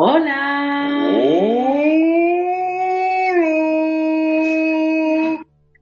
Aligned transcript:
Hola. 0.00 1.10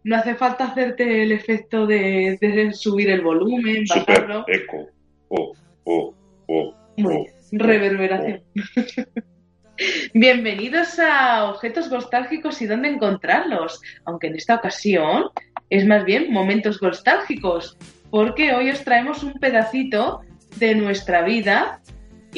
No 0.04 0.16
hace 0.16 0.34
falta 0.36 0.64
hacerte 0.68 1.22
el 1.22 1.32
efecto 1.32 1.86
de, 1.86 2.38
de 2.40 2.72
subir 2.72 3.10
el 3.10 3.20
volumen, 3.20 3.86
Super 3.86 4.06
bajarlo. 4.06 4.44
eco. 4.48 4.88
Oh, 5.28 5.52
oh, 5.84 6.14
oh, 6.46 6.74
oh. 7.04 7.26
Reverberación. 7.52 8.40
Bienvenidos 10.14 10.98
a 10.98 11.50
Objetos 11.50 11.90
Nostálgicos 11.90 12.62
y 12.62 12.66
dónde 12.66 12.88
encontrarlos. 12.88 13.82
Aunque 14.06 14.28
en 14.28 14.36
esta 14.36 14.54
ocasión 14.54 15.24
es 15.68 15.86
más 15.86 16.06
bien 16.06 16.32
momentos 16.32 16.80
nostálgicos, 16.80 17.76
porque 18.10 18.54
hoy 18.54 18.70
os 18.70 18.82
traemos 18.82 19.22
un 19.22 19.34
pedacito 19.34 20.23
de 20.56 20.74
nuestra 20.74 21.20
vida 21.20 21.82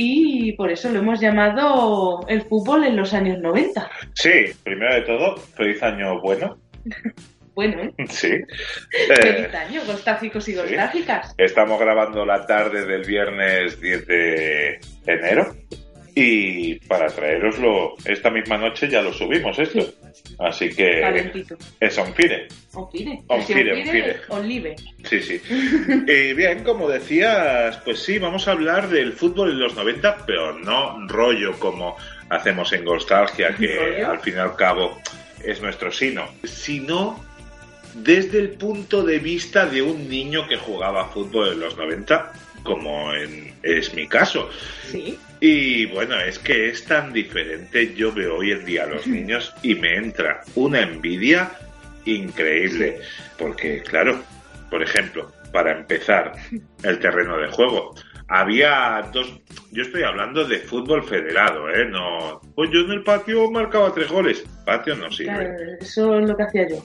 y 0.00 0.52
por 0.52 0.70
eso 0.70 0.88
lo 0.90 1.00
hemos 1.00 1.18
llamado 1.20 2.24
el 2.28 2.42
fútbol 2.42 2.84
en 2.84 2.96
los 2.96 3.12
años 3.12 3.38
90. 3.40 3.90
Sí, 4.14 4.30
primero 4.62 4.94
de 4.94 5.00
todo, 5.02 5.36
feliz 5.36 5.82
año 5.82 6.20
bueno. 6.20 6.56
Bueno, 7.54 7.82
¿eh? 7.82 7.92
Sí. 8.08 8.28
Feliz 9.08 9.52
Eh, 9.52 9.56
año, 9.56 9.82
nostálgicos 9.84 10.48
y 10.48 10.52
sí. 10.52 10.58
nostálgicas. 10.58 11.34
estamos 11.36 11.80
grabando 11.80 12.24
la 12.24 12.46
tarde 12.46 12.86
del 12.86 13.02
viernes 13.02 13.80
10 13.80 14.06
de 14.06 14.78
enero. 15.06 15.56
Y 16.14 16.76
para 16.86 17.08
traeroslo 17.08 17.94
esta 18.04 18.30
misma 18.30 18.58
noche 18.58 18.88
ya 18.88 19.02
lo 19.02 19.12
subimos 19.12 19.58
esto. 19.58 19.80
Así 20.38 20.70
que 20.70 21.00
Calentito. 21.00 21.56
es 21.80 21.98
on 21.98 22.14
fire. 22.14 22.48
Onfire. 23.28 24.20
Olive. 24.28 24.76
Sí, 25.04 25.20
sí. 25.20 25.40
Y 26.06 26.32
bien, 26.34 26.62
como 26.64 26.88
decías, 26.88 27.76
pues 27.84 28.00
sí, 28.00 28.18
vamos 28.18 28.48
a 28.48 28.52
hablar 28.52 28.88
del 28.88 29.12
fútbol 29.12 29.50
en 29.50 29.60
los 29.60 29.74
90, 29.74 30.24
pero 30.26 30.58
no 30.58 31.06
rollo 31.08 31.58
como 31.58 31.96
hacemos 32.30 32.72
en 32.72 32.84
Nostalgia, 32.84 33.54
que 33.58 34.02
al 34.04 34.20
fin 34.20 34.34
y 34.34 34.38
al 34.38 34.56
cabo 34.56 35.00
es 35.44 35.60
nuestro 35.62 35.90
sino, 35.92 36.28
sino 36.44 37.24
desde 37.94 38.38
el 38.38 38.50
punto 38.50 39.02
de 39.02 39.18
vista 39.18 39.66
de 39.66 39.82
un 39.82 40.08
niño 40.08 40.46
que 40.46 40.56
jugaba 40.56 41.08
fútbol 41.08 41.52
en 41.54 41.60
los 41.60 41.76
90, 41.76 42.32
como 42.62 43.12
en- 43.14 43.54
es 43.62 43.92
mi 43.94 44.06
caso. 44.06 44.50
Sí. 44.90 45.18
Y 45.40 45.86
bueno, 45.86 46.18
es 46.18 46.38
que 46.38 46.68
es 46.68 46.84
tan 46.84 47.12
diferente. 47.12 47.94
Yo 47.94 48.12
veo 48.12 48.38
hoy 48.38 48.52
en 48.52 48.64
día 48.64 48.84
a 48.84 48.86
los 48.86 49.06
niños 49.06 49.54
y 49.62 49.74
me 49.74 49.94
entra 49.94 50.40
una 50.54 50.80
envidia 50.80 51.50
increíble. 52.04 53.00
Porque, 53.38 53.82
claro, 53.82 54.20
por 54.70 54.82
ejemplo, 54.82 55.32
para 55.52 55.72
empezar, 55.72 56.32
el 56.82 56.98
terreno 56.98 57.38
de 57.38 57.48
juego. 57.48 57.94
Había 58.28 59.08
dos. 59.12 59.40
Yo 59.70 59.82
estoy 59.82 60.02
hablando 60.02 60.44
de 60.44 60.58
fútbol 60.58 61.02
federado, 61.02 61.70
¿eh? 61.70 61.86
No. 61.86 62.40
Pues 62.54 62.70
yo 62.70 62.80
en 62.80 62.90
el 62.90 63.02
patio 63.02 63.50
marcaba 63.50 63.92
tres 63.94 64.10
goles. 64.10 64.44
Patio 64.66 64.96
no 64.96 65.10
sirve. 65.10 65.32
Claro, 65.32 65.54
eso 65.80 66.18
es 66.18 66.28
lo 66.28 66.36
que 66.36 66.42
hacía 66.42 66.68
yo. 66.68 66.84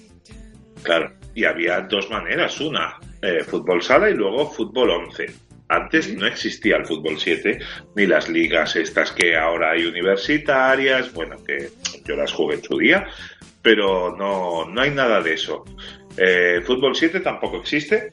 Claro, 0.84 1.13
y 1.34 1.46
había 1.46 1.81
dos 1.81 2.09
maneras, 2.09 2.59
una 2.62 2.97
eh, 3.22 3.44
fútbol 3.44 3.81
sala 3.81 4.09
y 4.09 4.13
luego 4.13 4.50
fútbol 4.50 4.90
11. 4.90 5.25
Antes 5.73 6.13
no 6.13 6.28
existía 6.28 6.75
el 6.78 6.85
fútbol 6.85 7.19
7 7.19 7.57
ni 7.95 8.06
las 8.06 8.29
ligas 8.29 8.75
estas 8.75 9.11
que 9.11 9.35
ahora 9.35 9.72
hay 9.72 9.85
universitarias, 9.85 11.11
bueno, 11.13 11.38
que 11.44 11.69
yo 12.06 12.16
las 12.16 12.31
jugué 12.31 12.57
en 12.57 12.63
su 12.63 12.78
día, 12.78 13.07
pero 13.63 14.16
no, 14.16 14.66
no 14.66 14.81
hay 14.81 14.91
nada 14.91 15.19
de 15.19 15.33
eso. 15.33 15.66
Eh, 16.16 16.62
fútbol 16.63 16.95
7 16.95 17.22
tampoco 17.22 17.57
existe 17.57 18.12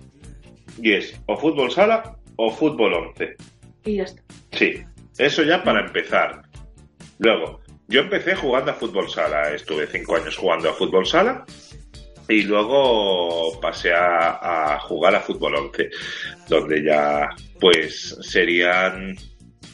y 0.80 0.92
es 0.92 1.20
o 1.26 1.36
fútbol 1.36 1.70
sala 1.70 2.16
o 2.36 2.50
fútbol 2.50 2.94
11. 2.94 3.36
Y 3.84 3.96
ya 3.96 4.04
está. 4.04 4.22
Sí, 4.52 4.82
eso 5.18 5.42
ya 5.42 5.62
para 5.62 5.84
empezar. 5.84 6.40
Luego, 7.18 7.60
yo 7.88 8.00
empecé 8.00 8.36
jugando 8.36 8.70
a 8.70 8.74
fútbol 8.74 9.10
sala, 9.10 9.52
estuve 9.54 9.86
cinco 9.86 10.16
años 10.16 10.34
jugando 10.34 10.70
a 10.70 10.72
fútbol 10.72 11.04
sala 11.04 11.44
y 12.30 12.42
luego 12.42 13.60
pasé 13.60 13.92
a, 13.92 14.74
a 14.74 14.80
jugar 14.80 15.14
a 15.14 15.20
fútbol 15.20 15.56
11, 15.56 15.90
donde 16.48 16.82
ya 16.82 17.28
pues 17.60 18.16
serían 18.22 19.16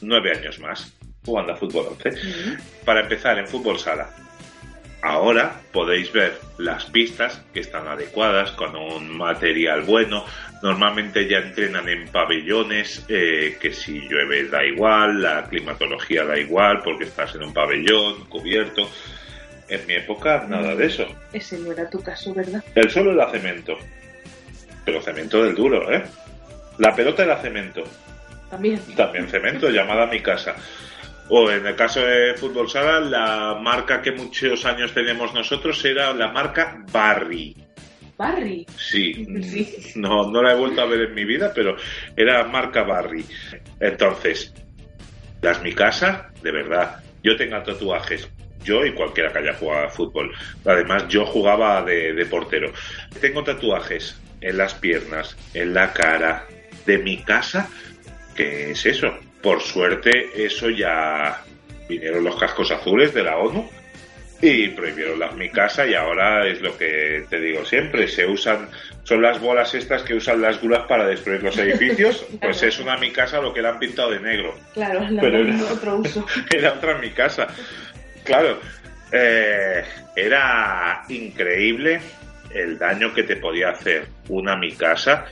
nueve 0.01 0.33
años 0.33 0.59
más 0.59 0.97
jugando 1.25 1.53
a 1.53 1.57
fútbol 1.57 1.87
11. 2.05 2.59
Para 2.85 3.01
empezar 3.01 3.39
en 3.39 3.47
fútbol 3.47 3.79
sala, 3.79 4.09
ahora 5.03 5.61
podéis 5.73 6.13
ver 6.13 6.39
las 6.59 6.87
pistas 6.87 7.43
que 7.53 7.61
están 7.61 7.87
adecuadas 7.89 8.53
con 8.53 8.77
un 8.77 9.17
material 9.17 9.83
bueno. 9.83 10.25
Normalmente 10.63 11.29
ya 11.29 11.39
entrenan 11.39 11.89
en 11.89 12.09
pabellones, 12.09 13.05
eh, 13.09 13.59
que 13.61 13.73
si 13.73 14.01
llueve 14.09 14.49
da 14.49 14.65
igual, 14.65 15.23
la 15.23 15.45
climatología 15.45 16.25
da 16.25 16.39
igual 16.39 16.81
porque 16.83 17.05
estás 17.05 17.35
en 17.35 17.43
un 17.43 17.53
pabellón 17.53 18.25
cubierto. 18.27 18.89
En 19.69 19.87
mi 19.87 19.95
época 19.95 20.45
nada 20.49 20.75
de 20.75 20.87
eso. 20.87 21.07
Ese 21.33 21.59
no 21.59 21.73
era 21.73 21.89
tu 21.91 22.01
caso, 22.03 22.33
¿verdad? 22.35 22.63
El 22.75 22.91
suelo 22.91 23.13
era 23.13 23.31
cemento, 23.31 23.77
pero 24.85 25.03
cemento 25.03 25.43
del 25.43 25.55
duro, 25.55 25.93
¿eh? 25.93 26.03
La 26.79 26.95
pelota 26.95 27.25
era 27.25 27.37
cemento, 27.41 27.83
También. 28.51 28.79
también 28.97 29.29
cemento, 29.29 29.69
llamada 29.71 30.07
mi 30.07 30.21
casa. 30.21 30.55
O 31.29 31.51
en 31.51 31.67
el 31.67 31.75
caso 31.75 32.01
de 32.01 32.35
fútbol 32.35 32.71
sala, 32.71 33.01
la 33.01 33.59
marca 33.61 34.01
que 34.01 34.13
muchos 34.13 34.65
años 34.65 34.93
tenemos 34.95 35.35
nosotros 35.35 35.85
era 35.85 36.13
la 36.15 36.29
marca 36.29 36.85
Barry. 36.93 37.57
Barry. 38.17 38.65
Sí, 38.77 39.27
Sí. 39.43 39.93
No, 39.97 40.31
no 40.31 40.43
la 40.43 40.53
he 40.53 40.57
vuelto 40.57 40.81
a 40.81 40.87
ver 40.87 41.01
en 41.01 41.15
mi 41.15 41.25
vida, 41.25 41.51
pero 41.55 41.77
era 42.17 42.45
marca 42.45 42.83
Barry. 42.85 43.25
Entonces, 43.81 44.55
las 45.43 45.61
mi 45.63 45.73
casa, 45.75 46.31
de 46.43 46.53
verdad. 46.53 47.01
Yo 47.23 47.37
tengo 47.37 47.61
tatuajes, 47.63 48.31
yo 48.67 48.85
y 48.85 48.93
cualquiera 48.93 49.33
que 49.33 49.39
haya 49.39 49.55
jugado 49.55 49.87
a 49.87 49.91
fútbol. 49.91 50.33
Además, 50.65 51.07
yo 51.09 51.25
jugaba 51.25 51.83
de, 51.83 52.13
de 52.13 52.27
portero. 52.27 52.73
Tengo 53.21 53.43
tatuajes 53.45 54.21
en 54.41 54.59
las 54.59 54.75
piernas, 54.75 55.37
en 55.55 55.73
la 55.73 55.93
cara, 55.93 56.45
de 56.85 56.99
mi 56.99 57.23
casa. 57.23 57.69
¿Qué 58.35 58.73
es 58.73 58.85
eso? 58.85 59.15
Por 59.43 59.61
suerte, 59.63 60.31
eso 60.35 60.69
ya 60.71 61.43
vinieron 61.89 62.25
los 62.25 62.37
cascos 62.37 62.71
azules 62.71 63.15
de 63.15 63.23
la 63.23 63.37
ONU 63.39 63.69
y 64.43 64.69
prohibieron 64.69 65.19
las 65.19 65.35
mi 65.35 65.49
casa 65.49 65.87
y 65.87 65.95
ahora 65.95 66.47
es 66.47 66.61
lo 66.61 66.77
que 66.77 67.25
te 67.31 67.41
digo 67.41 67.65
siempre, 67.65 68.07
se 68.07 68.27
usan, 68.27 68.69
son 69.05 69.23
las 69.23 69.41
bolas 69.41 69.73
estas 69.75 70.03
que 70.03 70.13
usan 70.15 70.43
las 70.43 70.61
grúas 70.61 70.83
para 70.87 71.07
destruir 71.07 71.43
los 71.43 71.57
edificios, 71.57 72.27
pues 72.43 72.63
es 72.63 72.79
una 72.79 72.99
mi 72.99 73.11
casa 73.13 73.41
lo 73.41 73.55
que 73.55 73.63
le 73.63 73.69
han 73.69 73.79
pintado 73.79 74.11
de 74.11 74.21
negro, 74.21 74.55
Claro, 74.75 75.01
le 75.09 75.21
Pero 75.23 75.39
era- 75.39 75.73
otro 75.73 75.97
uso. 75.97 76.27
era 76.55 76.73
otra 76.75 76.99
mi 76.99 77.11
casa. 77.11 77.47
Claro, 78.27 78.59
eh, 79.13 79.85
era 80.17 81.05
increíble 81.09 82.01
el 82.53 82.77
daño 82.77 83.15
que 83.15 83.23
te 83.23 83.37
podía 83.37 83.71
hacer 83.71 84.09
una 84.29 84.57
mi 84.57 84.73
casa 84.73 85.27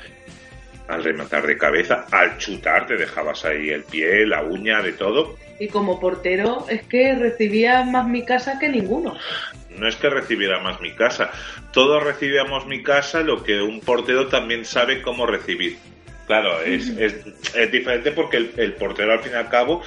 al 0.86 1.02
rematar 1.02 1.46
de 1.46 1.58
cabeza, 1.58 2.06
al 2.10 2.38
chutar 2.38 2.86
te 2.86 2.96
dejabas 2.96 3.44
ahí 3.44 3.70
el 3.70 3.82
pie, 3.84 4.26
la 4.26 4.42
uña, 4.42 4.80
de 4.80 4.92
todo. 4.92 5.36
Y 5.58 5.68
como 5.68 5.98
portero 5.98 6.66
es 6.68 6.82
que 6.84 7.14
recibía 7.14 7.82
más 7.84 8.06
mi 8.06 8.24
casa 8.24 8.58
que 8.58 8.68
ninguno. 8.68 9.16
No 9.70 9.88
es 9.88 9.96
que 9.96 10.08
recibiera 10.08 10.60
más 10.60 10.80
mi 10.80 10.92
casa, 10.92 11.30
todos 11.72 12.02
recibíamos 12.02 12.66
mi 12.66 12.82
casa, 12.82 13.20
lo 13.20 13.42
que 13.42 13.60
un 13.60 13.80
portero 13.80 14.28
también 14.28 14.64
sabe 14.64 15.02
cómo 15.02 15.26
recibir. 15.26 15.78
Claro, 16.26 16.60
es, 16.62 16.88
es, 16.90 17.16
es 17.54 17.72
diferente 17.72 18.12
porque 18.12 18.36
el, 18.36 18.52
el 18.56 18.74
portero 18.74 19.12
al 19.12 19.20
fin 19.20 19.32
y 19.32 19.36
al 19.36 19.48
cabo 19.48 19.82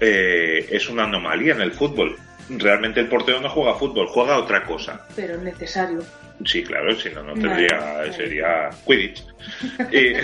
eh, 0.00 0.66
es 0.70 0.88
una 0.88 1.04
anomalía 1.04 1.52
en 1.52 1.60
el 1.60 1.72
fútbol. 1.72 2.16
Realmente 2.58 3.00
el 3.00 3.08
portero 3.08 3.40
no 3.40 3.48
juega 3.48 3.74
fútbol, 3.74 4.06
juega 4.08 4.38
otra 4.38 4.64
cosa. 4.64 5.06
Pero 5.14 5.34
es 5.34 5.40
necesario. 5.42 6.00
Sí, 6.44 6.62
claro, 6.62 6.94
si 6.96 7.10
no, 7.10 7.22
no 7.22 7.34
tendría, 7.34 7.78
vale. 7.78 8.12
sería 8.12 8.70
Quidditch. 8.86 9.24
Y- 9.92 10.14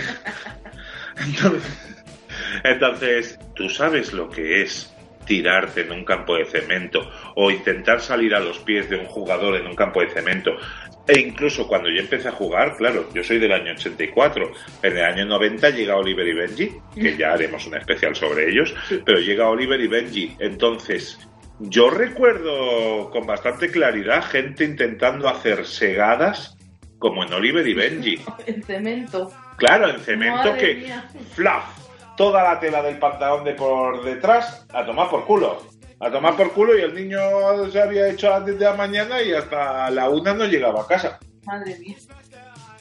entonces, 1.25 1.94
entonces, 2.64 3.38
tú 3.55 3.69
sabes 3.69 4.12
lo 4.12 4.28
que 4.28 4.62
es 4.62 4.93
tirarte 5.26 5.81
en 5.82 5.93
un 5.93 6.05
campo 6.05 6.37
de 6.37 6.44
cemento 6.44 7.11
o 7.34 7.50
intentar 7.50 8.00
salir 8.00 8.34
a 8.34 8.40
los 8.40 8.58
pies 8.61 8.88
de 8.88 8.96
un 8.96 9.06
jugador 9.06 9.56
en 9.56 9.67
un 9.67 9.75
campo 9.75 10.00
de 10.00 10.08
cemento. 10.11 10.56
E 11.08 11.20
incluso 11.20 11.69
cuando 11.69 11.88
yo 11.88 12.00
empecé 12.00 12.28
a 12.28 12.32
jugar, 12.32 12.76
claro, 12.76 13.08
yo 13.14 13.23
soy 13.23 13.38
del 13.38 13.52
año 13.52 13.73
84, 13.73 14.52
en 14.82 14.96
el 14.96 15.05
año 15.05 15.25
90 15.26 15.70
llega 15.70 15.96
Oliver 15.96 16.26
y 16.26 16.32
Benji, 16.34 16.73
que 16.94 17.17
ya 17.17 17.32
haremos 17.32 17.64
un 17.67 17.76
especial 17.76 18.14
sobre 18.17 18.49
ellos, 18.50 18.75
pero 19.05 19.19
llega 19.20 19.49
Oliver 19.49 19.81
y 19.81 19.87
Benji. 19.87 20.37
Entonces, 20.40 21.19
yo 21.58 21.91
recuerdo 21.91 23.11
con 23.11 23.26
bastante 23.26 23.70
claridad 23.70 24.23
gente 24.25 24.64
intentando 24.64 25.29
hacer 25.29 25.67
segadas 25.67 26.56
como 26.99 27.25
en 27.25 27.32
Oliver 27.32 27.67
y 27.67 27.75
Benji. 27.75 28.20
En 28.47 28.62
cemento. 28.62 29.32
Claro, 29.56 29.88
en 29.88 30.00
cemento 30.00 30.50
Madre 30.50 30.58
que 30.58 30.75
mía. 30.75 31.08
flaf, 31.35 31.64
toda 32.17 32.43
la 32.43 32.61
tela 32.61 32.82
del 32.82 32.99
pantalón 32.99 33.44
de 33.44 33.55
por 33.55 34.05
detrás 34.05 34.67
a 34.73 34.85
tomar 34.85 35.08
por 35.08 35.25
culo. 35.25 35.67
A 35.99 36.11
tomar 36.11 36.37
por 36.37 36.53
culo 36.53 36.76
y 36.76 36.82
el 36.82 36.94
niño 36.94 37.70
se 37.70 37.81
había 37.81 38.09
hecho 38.09 38.29
a 38.29 38.38
las 38.38 38.47
10 38.47 38.59
de 38.59 38.64
la 38.67 38.75
mañana 38.75 39.23
y 39.23 39.32
hasta 39.32 39.91
la 39.91 40.11
una 40.11 40.35
no 40.35 40.44
llegaba 40.44 40.82
a 40.82 40.87
casa. 40.87 41.19
Madre 41.44 41.79
mía. 41.79 41.97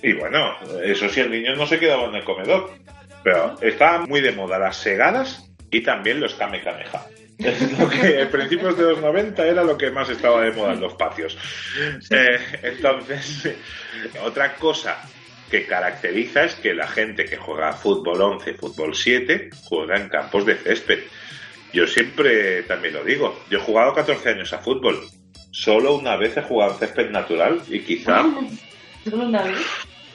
Y 0.02 0.14
bueno, 0.14 0.54
eso 0.84 1.08
sí, 1.08 1.22
el 1.22 1.32
niño 1.32 1.56
no 1.56 1.66
se 1.66 1.80
quedaba 1.80 2.06
en 2.06 2.16
el 2.16 2.26
comedor. 2.26 2.72
Pero 3.24 3.56
estaban 3.62 4.04
muy 4.10 4.22
de 4.22 4.34
moda 4.34 4.60
las 4.60 4.76
segadas 4.76 5.50
y 5.72 5.82
también 5.82 6.20
los 6.20 6.36
kamehameha. 6.36 7.06
Es 7.38 7.72
lo 7.80 7.90
que 7.90 8.22
en 8.22 8.30
principios 8.30 8.78
de 8.78 8.84
los 8.84 9.02
90 9.02 9.46
era 9.46 9.64
lo 9.64 9.78
que 9.78 9.92
más 9.92 10.10
estaba 10.10 10.42
de 10.42 10.52
moda 10.52 10.74
en 10.74 10.82
los 10.82 10.94
patios. 10.94 11.38
Eh, 12.10 12.40
entonces, 12.64 13.56
otra 14.24 14.56
cosa 14.56 14.98
que 15.50 15.66
caracteriza 15.66 16.46
es 16.46 16.56
que 16.56 16.74
la 16.74 16.88
gente 16.88 17.26
que 17.26 17.38
juega 17.38 17.74
fútbol 17.74 18.22
11, 18.22 18.54
fútbol 18.56 18.96
7, 18.96 19.50
juega 19.66 19.98
en 19.98 20.10
campos 20.10 20.46
de 20.46 20.56
césped. 20.56 21.00
Yo 21.74 21.86
siempre 21.88 22.64
también 22.64 22.94
lo 22.94 23.04
digo, 23.04 23.44
yo 23.50 23.60
he 23.60 23.62
jugado 23.62 23.94
14 23.94 24.30
años 24.30 24.54
a 24.54 24.60
fútbol. 24.60 25.00
Solo 25.52 25.96
una 25.96 26.16
vez 26.16 26.36
he 26.38 26.42
jugado 26.42 26.74
en 26.74 26.80
césped 26.80 27.10
natural 27.12 27.62
y 27.70 27.80
quizá 27.80 28.24
Solo 29.04 29.26
una 29.28 29.44
vez. 29.44 29.58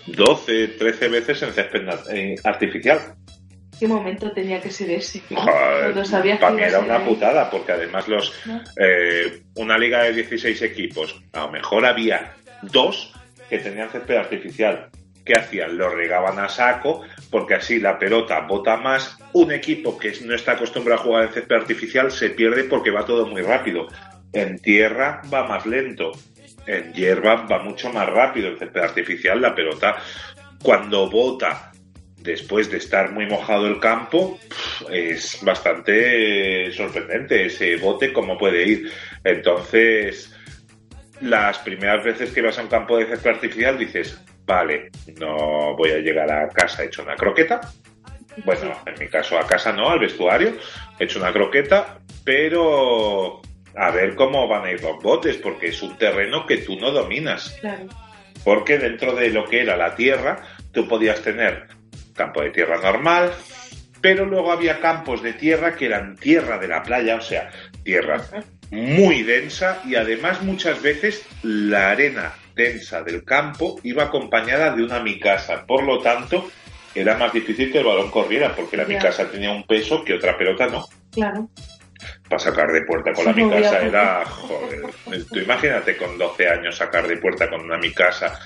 12, 0.06 0.68
13 0.68 1.08
veces 1.08 1.42
en 1.42 1.52
césped 1.52 1.86
artificial. 2.44 3.14
¿Qué 3.80 3.88
momento 3.88 4.30
tenía 4.32 4.60
que 4.60 4.70
ser 4.70 4.90
ese? 4.90 5.22
Joder, 5.34 5.94
para 6.38 6.52
mí 6.52 6.62
era 6.62 6.80
una 6.80 6.98
ahí. 6.98 7.06
putada, 7.06 7.48
porque 7.50 7.72
además 7.72 8.06
los 8.08 8.30
¿No? 8.44 8.62
eh, 8.76 9.40
una 9.54 9.78
liga 9.78 10.02
de 10.02 10.12
16 10.12 10.60
equipos, 10.60 11.18
a 11.32 11.46
lo 11.46 11.50
mejor 11.50 11.86
había 11.86 12.34
dos 12.60 13.14
que 13.48 13.58
tenían 13.58 13.88
césped 13.88 14.16
artificial. 14.16 14.90
¿Qué 15.24 15.32
hacían? 15.32 15.78
Lo 15.78 15.88
regaban 15.88 16.38
a 16.38 16.50
saco, 16.50 17.04
porque 17.30 17.54
así 17.54 17.80
la 17.80 17.98
pelota 17.98 18.40
bota 18.40 18.76
más. 18.76 19.16
Un 19.32 19.50
equipo 19.50 19.96
que 19.96 20.12
no 20.26 20.34
está 20.34 20.52
acostumbrado 20.52 21.00
a 21.00 21.04
jugar 21.04 21.22
en 21.24 21.32
césped 21.32 21.56
artificial 21.56 22.12
se 22.12 22.28
pierde 22.30 22.64
porque 22.64 22.90
va 22.90 23.06
todo 23.06 23.26
muy 23.26 23.40
rápido. 23.40 23.88
En 24.34 24.58
tierra 24.58 25.22
va 25.32 25.46
más 25.46 25.64
lento. 25.64 26.12
En 26.66 26.92
hierba 26.92 27.46
va 27.46 27.62
mucho 27.62 27.90
más 27.90 28.06
rápido. 28.06 28.48
En 28.48 28.58
césped 28.58 28.82
artificial 28.82 29.40
la 29.40 29.54
pelota, 29.54 29.96
cuando 30.62 31.08
bota 31.08 31.69
después 32.22 32.70
de 32.70 32.78
estar 32.78 33.12
muy 33.12 33.26
mojado 33.26 33.66
el 33.66 33.80
campo, 33.80 34.38
es 34.90 35.38
bastante 35.42 36.70
sorprendente 36.72 37.46
ese 37.46 37.76
bote 37.76 38.12
cómo 38.12 38.36
puede 38.38 38.66
ir. 38.68 38.92
Entonces, 39.24 40.34
las 41.20 41.58
primeras 41.58 42.04
veces 42.04 42.30
que 42.32 42.42
vas 42.42 42.58
a 42.58 42.62
un 42.62 42.68
campo 42.68 42.96
de 42.96 43.06
césped 43.06 43.30
artificial 43.30 43.78
dices, 43.78 44.20
vale, 44.44 44.90
no 45.18 45.76
voy 45.76 45.90
a 45.90 45.98
llegar 45.98 46.30
a 46.30 46.48
casa 46.48 46.84
hecho 46.84 47.02
una 47.02 47.16
croqueta. 47.16 47.60
Bueno, 48.44 48.72
en 48.86 48.94
mi 48.98 49.08
caso 49.08 49.38
a 49.38 49.46
casa 49.46 49.72
no, 49.72 49.90
al 49.90 49.98
vestuario, 49.98 50.54
he 50.98 51.04
hecho 51.04 51.18
una 51.18 51.32
croqueta, 51.32 51.98
pero 52.24 53.40
a 53.76 53.90
ver 53.90 54.14
cómo 54.14 54.46
van 54.48 54.64
a 54.66 54.72
ir 54.72 54.82
los 54.82 55.02
botes, 55.02 55.36
porque 55.36 55.68
es 55.68 55.82
un 55.82 55.96
terreno 55.98 56.46
que 56.46 56.58
tú 56.58 56.76
no 56.78 56.90
dominas 56.90 57.56
Claro. 57.60 57.86
porque 58.44 58.78
dentro 58.78 59.14
de 59.14 59.30
lo 59.30 59.44
que 59.44 59.62
era 59.62 59.76
la 59.76 59.94
tierra, 59.94 60.42
tú 60.72 60.86
podías 60.88 61.20
tener 61.22 61.66
campo 62.20 62.42
de 62.42 62.50
tierra 62.50 62.78
normal, 62.82 63.32
pero 64.02 64.26
luego 64.26 64.52
había 64.52 64.78
campos 64.80 65.22
de 65.22 65.32
tierra 65.32 65.74
que 65.74 65.86
eran 65.86 66.16
tierra 66.16 66.58
de 66.58 66.68
la 66.68 66.82
playa, 66.82 67.16
o 67.16 67.20
sea, 67.22 67.50
tierra 67.82 68.20
muy 68.70 69.22
densa 69.22 69.80
y 69.86 69.94
además 69.96 70.42
muchas 70.42 70.80
veces 70.82 71.24
la 71.42 71.90
arena 71.90 72.32
densa 72.54 73.02
del 73.02 73.24
campo 73.24 73.80
iba 73.84 74.04
acompañada 74.04 74.74
de 74.76 74.82
una 74.84 75.00
micasa, 75.00 75.64
por 75.66 75.82
lo 75.82 76.00
tanto 76.00 76.50
era 76.94 77.16
más 77.16 77.32
difícil 77.32 77.72
que 77.72 77.78
el 77.78 77.84
balón 77.86 78.10
corriera 78.10 78.54
porque 78.54 78.76
la 78.76 78.82
Ya. 78.86 78.96
micasa 78.96 79.30
tenía 79.30 79.50
un 79.50 79.64
peso 79.66 80.04
que 80.04 80.14
otra 80.14 80.36
pelota 80.36 80.66
no 80.66 80.86
Claro. 81.12 81.48
para 82.28 82.38
sacar 82.38 82.70
de 82.72 82.82
puerta 82.82 83.12
con 83.12 83.24
la 83.24 83.32
Sí, 83.34 83.42
mi 83.44 83.50
casa 83.50 83.58
obviamente. 83.78 83.88
era, 83.88 84.24
joder, 84.26 84.80
tú 85.32 85.38
imagínate 85.38 85.96
con 85.96 86.18
12 86.18 86.48
años 86.48 86.76
sacar 86.76 87.06
de 87.08 87.16
puerta 87.16 87.48
con 87.48 87.60
una 87.62 87.78
mi 87.78 87.92
casa 87.92 88.38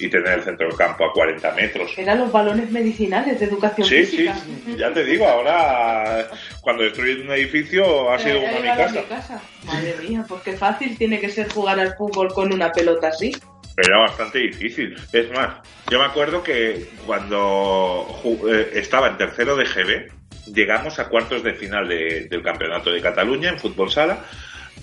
y 0.00 0.08
tener 0.08 0.38
el 0.38 0.42
centro 0.42 0.66
del 0.68 0.76
campo 0.76 1.04
a 1.04 1.12
40 1.12 1.52
metros. 1.52 1.92
Eran 1.96 2.18
los 2.20 2.32
balones 2.32 2.70
medicinales 2.70 3.38
de 3.38 3.46
educación 3.46 3.86
Sí, 3.86 4.04
sí, 4.04 4.16
física. 4.16 4.34
ya 4.78 4.92
te 4.92 5.04
digo, 5.04 5.26
ahora 5.28 6.28
cuando 6.62 6.82
destruyen 6.84 7.26
un 7.26 7.32
edificio 7.34 8.10
ha 8.10 8.18
sido 8.18 8.40
ahí 8.40 8.56
mi 8.62 8.68
casa. 8.68 9.00
mi 9.00 9.06
casa. 9.06 9.42
Madre 9.64 9.94
mía, 10.08 10.24
pues 10.28 10.42
qué 10.42 10.52
fácil 10.56 10.96
tiene 10.96 11.20
que 11.20 11.28
ser 11.28 11.52
jugar 11.52 11.78
al 11.78 11.94
fútbol 11.96 12.28
con 12.32 12.52
una 12.52 12.72
pelota 12.72 13.08
así. 13.08 13.32
Era 13.76 13.98
bastante 13.98 14.38
difícil. 14.40 14.96
Es 15.12 15.30
más, 15.32 15.56
yo 15.90 15.98
me 15.98 16.04
acuerdo 16.04 16.42
que 16.42 16.86
cuando 17.06 18.06
eh, 18.50 18.70
estaba 18.74 19.08
en 19.08 19.16
tercero 19.18 19.56
de 19.56 19.64
GB, 19.64 20.52
llegamos 20.54 20.98
a 20.98 21.08
cuartos 21.08 21.42
de 21.42 21.54
final 21.54 21.88
de- 21.88 22.26
del 22.28 22.42
Campeonato 22.42 22.90
de 22.90 23.00
Cataluña 23.00 23.50
en 23.50 23.58
fútbol 23.58 23.90
sala 23.90 24.24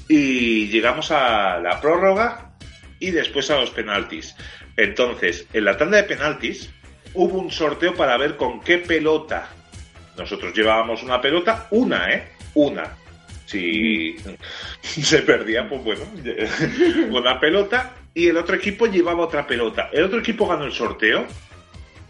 y 0.08 0.68
llegamos 0.68 1.12
a 1.12 1.60
la 1.60 1.81
prórroga 1.81 2.52
y 3.00 3.12
después 3.12 3.52
a 3.52 3.60
los 3.60 3.69
penaltis. 3.72 4.36
Entonces, 4.77 5.47
en 5.53 5.65
la 5.65 5.75
tanda 5.75 5.97
de 5.97 6.03
penaltis 6.03 6.69
hubo 7.13 7.39
un 7.39 7.51
sorteo 7.51 7.95
para 7.95 8.15
ver 8.18 8.38
con 8.38 8.62
qué 8.62 8.77
pelota. 8.77 9.50
Nosotros 10.15 10.53
llevábamos 10.53 11.03
una 11.03 11.19
pelota, 11.19 11.68
una, 11.71 12.12
¿eh? 12.13 12.29
Una. 12.53 12.95
Si 13.45 14.15
se 14.81 15.19
perdía, 15.24 15.68
pues 15.68 15.83
bueno, 15.83 16.01
una 17.18 17.39
pelota 17.39 17.95
y 18.13 18.27
el 18.27 18.38
otro 18.38 18.56
equipo 18.56 18.85
llevaba 18.85 19.25
otra 19.25 19.45
pelota. 19.45 19.89
El 19.91 20.06
otro 20.06 20.19
equipo 20.19 20.47
ganó 20.47 20.65
el 20.65 20.71
sorteo. 20.71 21.25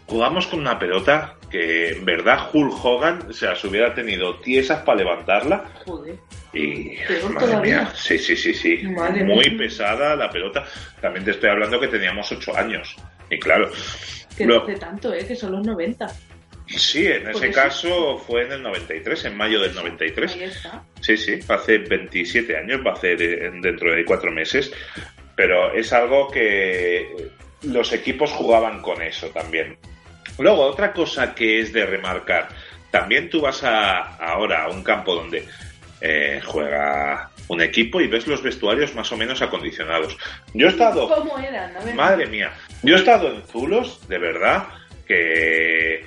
Jugamos 0.08 0.46
con 0.46 0.60
una 0.60 0.78
pelota 0.78 1.36
que 1.50 1.90
en 1.90 2.04
verdad 2.04 2.48
Hulk 2.52 2.84
Hogan 2.84 3.32
se 3.34 3.46
las 3.46 3.62
hubiera 3.64 3.94
tenido 3.94 4.38
tiesas 4.40 4.82
para 4.82 4.98
levantarla 4.98 5.64
Joder. 5.84 6.16
y 6.52 6.96
Peor 7.06 7.34
madre 7.34 7.46
todavía. 7.46 7.76
mía, 7.82 7.92
sí, 7.94 8.18
sí, 8.18 8.34
sí, 8.36 8.54
sí, 8.54 8.78
Madre 8.88 9.22
muy 9.24 9.44
mía. 9.50 9.58
pesada 9.58 10.16
la 10.16 10.30
pelota. 10.30 10.64
También 11.00 11.24
te 11.24 11.32
estoy 11.32 11.50
hablando 11.50 11.78
que 11.78 11.88
teníamos 11.88 12.30
ocho 12.32 12.56
años 12.56 12.96
y 13.30 13.38
claro, 13.38 13.70
Que 14.36 14.46
no 14.46 14.62
hace 14.62 14.74
tanto, 14.76 15.12
¿eh? 15.12 15.26
Que 15.26 15.36
son 15.36 15.52
los 15.52 15.66
90. 15.66 16.06
sí, 16.66 17.06
en 17.06 17.28
ese 17.28 17.50
caso 17.50 18.16
fue 18.18 18.44
en 18.44 18.52
el 18.52 18.62
93, 18.62 19.26
en 19.26 19.36
mayo 19.36 19.60
del 19.60 19.74
93. 19.74 20.32
Ahí 20.34 20.42
está. 20.44 20.82
Sí, 21.00 21.16
sí, 21.18 21.38
hace 21.48 21.78
27 21.78 22.56
años, 22.56 22.80
va 22.86 22.92
a 22.92 22.94
hacer 22.94 23.20
eh, 23.22 23.50
dentro 23.60 23.94
de 23.94 24.04
cuatro 24.06 24.30
meses, 24.30 24.72
pero 25.36 25.72
es 25.74 25.92
algo 25.92 26.30
que 26.30 27.30
los 27.62 27.92
equipos 27.92 28.30
jugaban 28.32 28.80
con 28.80 29.02
eso 29.02 29.28
también. 29.28 29.76
Luego, 30.38 30.62
otra 30.62 30.92
cosa 30.92 31.34
que 31.34 31.60
es 31.60 31.72
de 31.72 31.84
remarcar, 31.86 32.48
también 32.90 33.28
tú 33.28 33.40
vas 33.40 33.62
a, 33.64 34.16
ahora 34.16 34.64
a 34.64 34.68
un 34.68 34.82
campo 34.82 35.14
donde 35.14 35.46
eh, 36.00 36.40
juega 36.44 37.30
un 37.48 37.60
equipo 37.60 38.00
y 38.00 38.06
ves 38.06 38.26
los 38.26 38.42
vestuarios 38.42 38.94
más 38.94 39.10
o 39.10 39.16
menos 39.16 39.42
acondicionados. 39.42 40.16
Yo 40.54 40.66
he 40.66 40.70
estado 40.70 41.08
¿Cómo 41.08 41.38
eran? 41.38 41.76
A 41.76 41.80
ver. 41.80 41.94
Madre 41.94 42.26
mía, 42.26 42.52
yo 42.82 42.94
he 42.94 42.98
estado 42.98 43.28
en 43.32 43.42
Zulos, 43.42 44.06
de 44.08 44.18
verdad, 44.18 44.68
que 45.06 46.04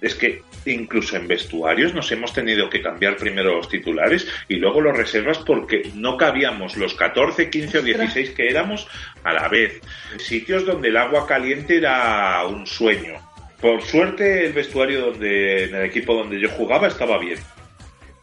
es 0.00 0.14
que 0.14 0.42
incluso 0.64 1.16
en 1.16 1.28
vestuarios 1.28 1.94
nos 1.94 2.10
hemos 2.12 2.32
tenido 2.32 2.68
que 2.68 2.82
cambiar 2.82 3.16
primero 3.16 3.56
los 3.56 3.68
titulares 3.68 4.26
y 4.48 4.56
luego 4.56 4.80
los 4.80 4.96
reservas 4.96 5.38
porque 5.38 5.90
no 5.94 6.16
cabíamos 6.16 6.76
los 6.76 6.94
14, 6.94 7.50
15 7.50 7.78
o 7.78 7.82
16 7.82 8.30
que 8.30 8.48
éramos 8.48 8.86
a 9.24 9.32
la 9.32 9.48
vez. 9.48 9.80
Sitios 10.18 10.66
donde 10.66 10.88
el 10.88 10.96
agua 10.96 11.26
caliente 11.26 11.76
era 11.76 12.44
un 12.46 12.66
sueño. 12.66 13.27
Por 13.60 13.82
suerte 13.82 14.46
el 14.46 14.52
vestuario 14.52 15.06
donde 15.06 15.64
en 15.64 15.74
el 15.74 15.84
equipo 15.84 16.14
donde 16.14 16.38
yo 16.38 16.48
jugaba 16.50 16.86
estaba 16.86 17.18
bien. 17.18 17.38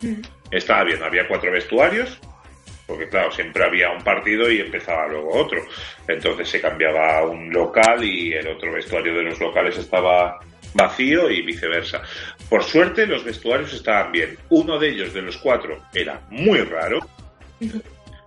Mm. 0.01 0.21
Estaba 0.51 0.83
bien, 0.83 1.03
había 1.03 1.27
cuatro 1.27 1.51
vestuarios, 1.51 2.19
porque 2.87 3.09
claro, 3.09 3.31
siempre 3.31 3.63
había 3.65 3.89
un 3.89 4.03
partido 4.03 4.49
y 4.49 4.61
empezaba 4.61 5.07
luego 5.07 5.33
otro. 5.33 5.65
Entonces 6.07 6.47
se 6.47 6.61
cambiaba 6.61 7.25
un 7.25 7.51
local 7.51 8.03
y 8.03 8.33
el 8.33 8.47
otro 8.47 8.71
vestuario 8.71 9.13
de 9.13 9.23
los 9.23 9.39
locales 9.39 9.77
estaba 9.77 10.39
vacío 10.73 11.29
y 11.29 11.41
viceversa. 11.41 12.01
Por 12.49 12.63
suerte 12.63 13.05
los 13.05 13.23
vestuarios 13.23 13.73
estaban 13.73 14.11
bien. 14.11 14.37
Uno 14.49 14.77
de 14.77 14.89
ellos, 14.89 15.13
de 15.13 15.21
los 15.21 15.37
cuatro, 15.37 15.81
era 15.93 16.21
muy 16.29 16.59
raro. 16.59 16.99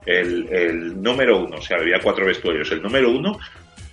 El, 0.04 0.48
el 0.50 1.02
número 1.02 1.38
uno, 1.38 1.56
o 1.58 1.62
sea, 1.62 1.78
había 1.78 2.00
cuatro 2.00 2.26
vestuarios. 2.26 2.70
El 2.72 2.82
número 2.82 3.10
uno 3.10 3.38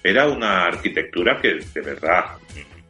era 0.03 0.27
una 0.27 0.65
arquitectura 0.65 1.39
que 1.41 1.59
de 1.73 1.81
verdad 1.81 2.25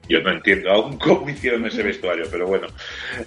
Yo 0.08 0.22
no 0.22 0.32
entiendo 0.32 0.72
aún 0.72 0.98
cómo 1.00 1.30
hicieron 1.30 1.66
ese 1.66 1.84
vestuario, 1.84 2.26
pero 2.30 2.48
bueno. 2.48 2.68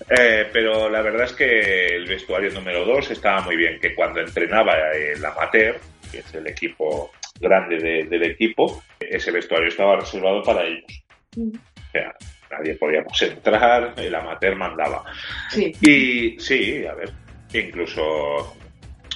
Eh, 0.09 0.49
pero 0.53 0.89
la 0.89 1.03
verdad 1.03 1.25
es 1.25 1.33
que 1.33 1.87
el 1.87 2.07
vestuario 2.07 2.51
número 2.53 2.85
2 2.85 3.11
estaba 3.11 3.43
muy 3.43 3.57
bien, 3.57 3.79
que 3.81 3.95
cuando 3.95 4.21
entrenaba 4.21 4.75
el 4.93 5.25
amateur, 5.25 5.79
que 6.11 6.19
es 6.19 6.35
el 6.35 6.47
equipo 6.47 7.11
grande 7.41 8.05
del 8.05 8.23
equipo, 8.23 8.83
ese 8.99 9.31
vestuario 9.31 9.69
estaba 9.69 9.97
reservado 9.97 10.43
para 10.43 10.65
ellos. 10.65 11.03
O 11.37 11.91
sea, 11.93 12.15
nadie 12.51 12.75
podíamos 12.75 13.21
entrar, 13.23 13.95
el 13.97 14.15
amateur 14.15 14.57
mandaba. 14.57 15.05
Sí. 15.51 15.73
Y 15.83 16.41
sí, 16.41 16.85
a 16.87 16.95
ver, 16.95 17.11
incluso 17.53 18.57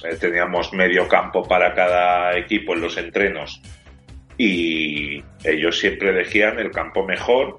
eh, 0.03 0.15
teníamos 0.19 0.73
medio 0.73 1.07
campo 1.07 1.43
para 1.43 1.73
cada 1.73 2.37
equipo 2.37 2.73
en 2.73 2.81
los 2.81 2.97
entrenos 2.97 3.61
y 4.37 5.23
ellos 5.43 5.79
siempre 5.79 6.09
elegían 6.09 6.59
el 6.59 6.71
campo 6.71 7.05
mejor 7.05 7.57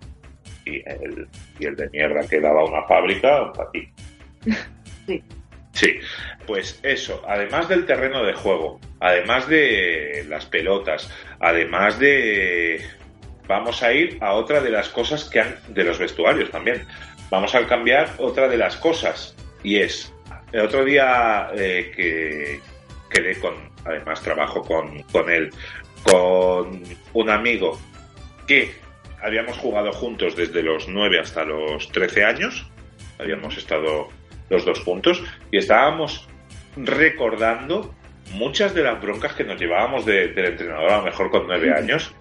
y 0.64 0.76
el, 0.88 1.28
y 1.58 1.66
el 1.66 1.76
de 1.76 1.88
mierda 1.90 2.26
que 2.28 2.40
daba 2.40 2.64
una 2.64 2.82
fábrica 2.84 3.52
para 3.52 3.70
ti. 3.72 3.88
Sí. 5.06 5.24
Sí, 5.74 5.98
pues 6.46 6.78
eso, 6.84 7.20
además 7.26 7.68
del 7.68 7.84
terreno 7.84 8.22
de 8.24 8.32
juego, 8.32 8.80
además 9.00 9.48
de 9.48 10.24
las 10.28 10.46
pelotas, 10.46 11.10
además 11.40 11.98
de... 11.98 12.80
Vamos 13.46 13.82
a 13.82 13.92
ir 13.92 14.16
a 14.22 14.32
otra 14.32 14.60
de 14.60 14.70
las 14.70 14.88
cosas 14.88 15.24
que 15.24 15.40
han... 15.40 15.58
de 15.68 15.84
los 15.84 15.98
vestuarios 15.98 16.50
también. 16.50 16.86
Vamos 17.28 17.54
a 17.54 17.66
cambiar 17.66 18.08
otra 18.18 18.48
de 18.48 18.56
las 18.56 18.76
cosas 18.76 19.34
y 19.64 19.78
es... 19.80 20.12
El 20.52 20.60
otro 20.60 20.84
día 20.84 21.50
eh, 21.56 21.92
que 21.94 22.60
quedé 23.10 23.38
con... 23.40 23.54
Además 23.84 24.22
trabajo 24.22 24.62
con, 24.62 25.02
con 25.02 25.28
él, 25.28 25.50
con 26.04 26.82
un 27.12 27.30
amigo 27.30 27.78
que 28.46 28.74
habíamos 29.22 29.56
jugado 29.58 29.92
juntos 29.92 30.36
desde 30.36 30.62
los 30.62 30.86
9 30.88 31.18
hasta 31.18 31.44
los 31.44 31.88
13 31.90 32.24
años. 32.24 32.66
Habíamos 33.18 33.56
estado 33.56 34.08
los 34.50 34.64
dos 34.64 34.80
puntos 34.80 35.22
y 35.50 35.58
estábamos 35.58 36.28
recordando 36.76 37.94
muchas 38.32 38.74
de 38.74 38.82
las 38.82 39.00
broncas 39.00 39.32
que 39.34 39.44
nos 39.44 39.58
llevábamos 39.58 40.04
de- 40.04 40.28
del 40.28 40.46
entrenador, 40.46 40.90
a 40.90 40.96
lo 40.98 41.02
mejor 41.04 41.30
con 41.30 41.46
nueve 41.46 41.72
años, 41.72 42.12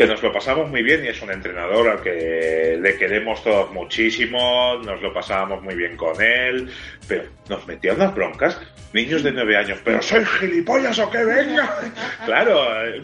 que 0.00 0.06
nos 0.06 0.22
lo 0.22 0.32
pasamos 0.32 0.70
muy 0.70 0.82
bien 0.82 1.04
y 1.04 1.08
es 1.08 1.20
un 1.20 1.30
entrenador 1.30 1.86
al 1.86 2.00
que 2.00 2.78
le 2.80 2.96
queremos 2.96 3.44
todos 3.44 3.70
muchísimo, 3.70 4.80
nos 4.82 5.02
lo 5.02 5.12
pasábamos 5.12 5.62
muy 5.62 5.74
bien 5.74 5.94
con 5.94 6.18
él, 6.22 6.70
pero 7.06 7.24
nos 7.50 7.66
metía 7.66 7.92
unas 7.92 8.14
broncas, 8.14 8.58
niños 8.94 9.22
de 9.22 9.30
nueve 9.32 9.58
años, 9.58 9.78
pero 9.84 10.00
soy 10.00 10.24
gilipollas 10.24 10.98
o 11.00 11.10
qué 11.10 11.22
venga. 11.22 11.76
claro, 12.24 12.82
eh, 12.82 13.02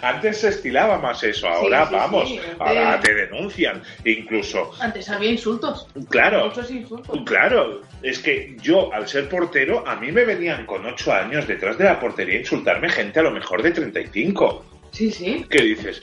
antes 0.00 0.38
se 0.38 0.48
estilaba 0.48 0.96
más 0.96 1.22
eso, 1.22 1.46
ahora 1.46 1.86
sí, 1.86 1.94
vamos, 1.94 2.28
sí, 2.30 2.40
ahora 2.58 2.98
te 3.00 3.12
denuncian, 3.12 3.82
incluso, 4.06 4.72
Antes 4.80 5.06
había 5.10 5.32
insultos. 5.32 5.86
claro, 6.08 6.46
Muchos 6.46 6.70
insultos. 6.70 7.20
Claro, 7.26 7.82
es 8.00 8.20
que 8.20 8.56
yo, 8.62 8.90
al 8.94 9.06
ser 9.06 9.28
portero, 9.28 9.86
a 9.86 9.96
mí 9.96 10.10
me 10.12 10.24
venían 10.24 10.64
con 10.64 10.86
ocho 10.86 11.12
años 11.12 11.46
detrás 11.46 11.76
de 11.76 11.84
la 11.84 12.00
portería 12.00 12.36
a 12.36 12.40
insultarme 12.40 12.88
gente 12.88 13.20
a 13.20 13.22
lo 13.22 13.32
mejor 13.32 13.62
de 13.62 13.72
35. 13.72 14.79
Sí, 14.92 15.10
sí. 15.10 15.46
¿Qué 15.48 15.62
dices? 15.62 16.02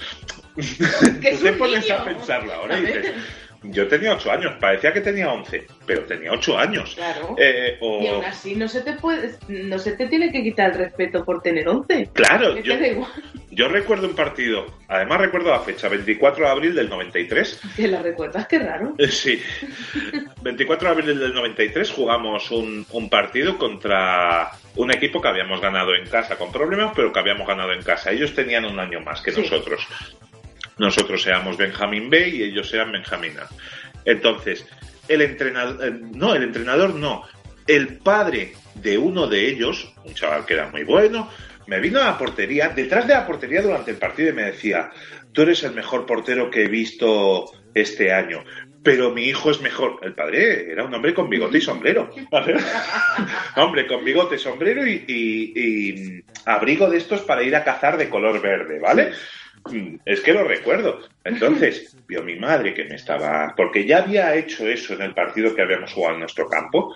Es 0.57 1.41
te 1.41 1.53
pones 1.53 1.89
a 1.91 1.99
niño. 1.99 2.05
pensarlo 2.05 2.53
ahora 2.53 2.79
y 2.79 2.85
A 2.85 2.85
dices, 2.85 3.13
yo 3.63 3.87
tenía 3.87 4.13
ocho 4.13 4.31
años, 4.31 4.53
parecía 4.59 4.93
que 4.93 5.01
tenía 5.01 5.31
once, 5.31 5.65
pero 5.85 6.01
tenía 6.03 6.31
ocho 6.31 6.57
años. 6.57 6.93
Claro. 6.95 7.35
Eh, 7.37 7.77
o- 7.81 8.01
Y 8.01 8.07
aún 8.07 8.25
así 8.25 8.55
no 8.55 8.67
se 8.67 8.81
te 8.81 8.93
puede, 8.93 9.35
no 9.47 9.79
se 9.79 9.93
te 9.93 10.07
tiene 10.07 10.31
que 10.31 10.43
quitar 10.43 10.71
el 10.71 10.77
respeto 10.77 11.23
por 11.25 11.41
tener 11.41 11.67
11. 11.67 12.09
Claro, 12.13 12.57
yo, 12.59 12.75
yo 13.51 13.67
recuerdo 13.67 14.07
un 14.07 14.15
partido, 14.15 14.65
además 14.87 15.21
recuerdo 15.21 15.51
la 15.51 15.59
fecha, 15.61 15.89
24 15.89 16.45
de 16.45 16.51
abril 16.51 16.75
del 16.75 16.89
93, 16.89 17.59
Que 17.75 17.87
la 17.87 18.01
recuerdas, 18.01 18.47
qué 18.47 18.59
raro. 18.59 18.93
Eh, 18.97 19.07
Sí. 19.07 19.41
24 20.41 20.87
de 20.89 20.93
abril 20.93 21.19
del 21.19 21.33
93 21.33 21.91
jugamos 21.91 22.51
un, 22.51 22.85
un 22.91 23.09
partido 23.09 23.57
contra 23.57 24.51
un 24.75 24.91
equipo 24.91 25.19
que 25.21 25.27
habíamos 25.27 25.59
ganado 25.59 25.95
en 25.95 26.05
casa 26.07 26.37
con 26.37 26.51
problemas, 26.51 26.91
pero 26.95 27.11
que 27.11 27.19
habíamos 27.19 27.47
ganado 27.47 27.73
en 27.73 27.81
casa. 27.81 28.11
Ellos 28.11 28.33
tenían 28.35 28.65
un 28.65 28.79
año 28.79 28.99
más 29.01 29.21
que 29.21 29.31
Sí. 29.31 29.41
nosotros. 29.41 29.85
Nosotros 30.77 31.25
éramos 31.25 31.57
Benjamín 31.57 32.09
B 32.09 32.29
y 32.29 32.43
ellos 32.43 32.73
eran 32.73 32.91
Benjamín 32.91 33.33
A. 33.39 33.47
Entonces, 34.05 34.65
el 35.07 35.21
entrenador, 35.21 35.85
eh, 35.85 35.91
no, 36.13 36.35
el 36.35 36.43
entrenador 36.43 36.93
no, 36.93 37.23
el 37.65 37.97
padre 37.97 38.53
de 38.75 38.97
uno 38.97 39.27
de 39.27 39.47
ellos, 39.47 39.93
un 40.03 40.13
chaval 40.13 40.45
que 40.45 40.53
era 40.53 40.69
muy 40.69 40.83
bueno, 40.83 41.29
me 41.65 41.79
vino 41.79 42.01
a 42.01 42.05
la 42.05 42.17
portería, 42.17 42.69
detrás 42.69 43.07
de 43.07 43.13
la 43.13 43.25
portería 43.25 43.61
durante 43.61 43.91
el 43.91 43.97
partido 43.97 44.29
y 44.29 44.33
me 44.33 44.43
decía, 44.43 44.91
tú 45.33 45.41
eres 45.41 45.63
el 45.63 45.73
mejor 45.73 46.05
portero 46.05 46.49
que 46.49 46.63
he 46.63 46.67
visto 46.67 47.51
este 47.73 48.13
año, 48.13 48.43
pero 48.81 49.11
mi 49.11 49.23
hijo 49.23 49.51
es 49.51 49.59
mejor. 49.59 49.99
El 50.01 50.13
padre 50.13 50.71
era 50.71 50.85
un 50.85 50.93
hombre 50.93 51.13
con 51.13 51.29
bigote 51.29 51.57
y 51.57 51.61
sombrero. 51.61 52.09
hombre, 53.57 53.85
con 53.85 54.05
bigote, 54.05 54.37
sombrero 54.37 54.87
y 54.87 56.23
abrigo 56.45 56.89
de 56.89 56.97
estos 56.97 57.21
para 57.21 57.43
ir 57.43 57.53
a 57.55 57.65
cazar 57.65 57.97
de 57.97 58.09
color 58.09 58.41
verde, 58.41 58.79
¿vale? 58.79 59.11
Mm, 59.71 59.99
Es 60.05 60.21
que 60.21 60.33
lo 60.33 60.43
recuerdo. 60.43 60.99
Entonces, 61.23 61.95
vio 62.07 62.23
mi 62.23 62.35
madre 62.35 62.73
que 62.73 62.85
me 62.85 62.95
estaba. 62.95 63.53
Porque 63.55 63.85
ya 63.85 63.99
había 63.99 64.35
hecho 64.35 64.67
eso 64.67 64.93
en 64.93 65.01
el 65.01 65.13
partido 65.13 65.53
que 65.55 65.61
habíamos 65.61 65.93
jugado 65.93 66.15
en 66.15 66.21
nuestro 66.21 66.47
campo. 66.47 66.95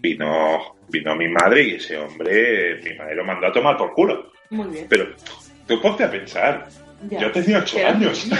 Vino, 0.00 0.76
vino 0.88 1.16
mi 1.16 1.28
madre 1.28 1.62
y 1.64 1.74
ese 1.74 1.96
hombre, 1.96 2.80
mi 2.84 2.94
madre 2.96 3.16
lo 3.16 3.24
mandó 3.24 3.48
a 3.48 3.52
tomar 3.52 3.76
por 3.76 3.92
culo. 3.92 4.32
Muy 4.50 4.68
bien. 4.68 4.86
Pero 4.88 5.08
tú 5.66 5.80
ponte 5.80 6.04
a 6.04 6.10
pensar. 6.10 6.68
Ya. 7.08 7.20
Yo 7.20 7.32
tenía 7.32 7.58
ocho 7.58 7.78
años. 7.86 8.28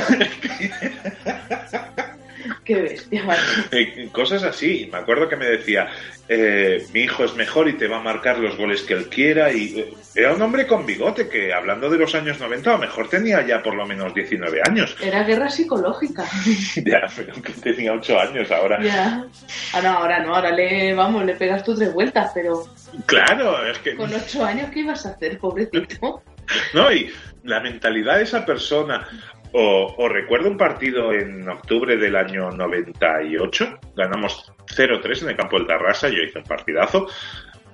Qué 2.69 2.83
bestia, 2.83 3.25
vale. 3.25 3.41
Eh, 3.73 4.11
Cosas 4.13 4.43
así. 4.45 4.91
Me 4.93 4.99
acuerdo 4.99 5.27
que 5.27 5.37
me 5.37 5.47
decía, 5.47 5.89
eh, 6.29 6.87
mi 6.93 7.01
hijo 7.01 7.25
es 7.25 7.35
mejor 7.35 7.67
y 7.67 7.73
te 7.79 7.89
va 7.89 7.97
a 7.97 8.03
marcar 8.03 8.39
los 8.39 8.59
goles 8.59 8.83
que 8.83 8.93
él 8.93 9.09
quiera. 9.09 9.51
Y 9.51 9.79
eh, 9.81 9.95
era 10.15 10.35
un 10.35 10.43
hombre 10.43 10.67
con 10.67 10.85
bigote 10.85 11.31
que, 11.31 11.55
hablando 11.55 11.89
de 11.89 11.97
los 11.97 12.15
años 12.15 12.39
90, 12.39 12.69
a 12.69 12.73
lo 12.75 12.79
mejor 12.81 13.09
tenía 13.09 13.41
ya 13.47 13.63
por 13.63 13.75
lo 13.75 13.87
menos 13.87 14.13
19 14.13 14.61
años. 14.69 14.95
Era 15.03 15.23
guerra 15.25 15.49
psicológica. 15.49 16.27
Ya, 16.85 17.07
pero 17.17 17.33
que 17.43 17.53
tenía 17.55 17.95
8 17.95 18.21
años 18.21 18.51
ahora. 18.51 18.83
ya. 18.83 19.25
Ah, 19.73 19.81
no, 19.81 19.89
ahora 19.89 20.21
no, 20.23 20.35
ahora 20.37 20.51
le, 20.51 20.93
vamos, 20.93 21.25
le 21.25 21.37
pegas 21.37 21.65
tú 21.65 21.75
tres 21.75 21.95
vueltas, 21.95 22.33
pero 22.35 22.67
Claro, 23.07 23.67
es 23.67 23.79
que... 23.79 23.95
con 23.97 24.13
ocho 24.15 24.45
años, 24.45 24.69
¿qué 24.71 24.81
ibas 24.81 25.07
a 25.07 25.13
hacer, 25.13 25.39
pobrecito? 25.39 26.23
No, 26.73 26.91
y 26.91 27.11
la 27.45 27.61
mentalidad 27.61 28.17
de 28.17 28.23
esa 28.25 28.45
persona. 28.47 29.07
O, 29.53 30.09
recuerdo 30.09 30.49
un 30.49 30.57
partido 30.57 31.13
en 31.13 31.49
octubre 31.49 31.97
del 31.97 32.17
año 32.17 32.51
98, 32.51 33.79
ganamos 33.97 34.53
0-3 34.67 35.23
en 35.23 35.29
el 35.31 35.37
campo 35.37 35.59
del 35.59 35.67
Tarrasa, 35.67 36.09
yo 36.09 36.23
hice 36.23 36.39
un 36.39 36.45
partidazo. 36.45 37.09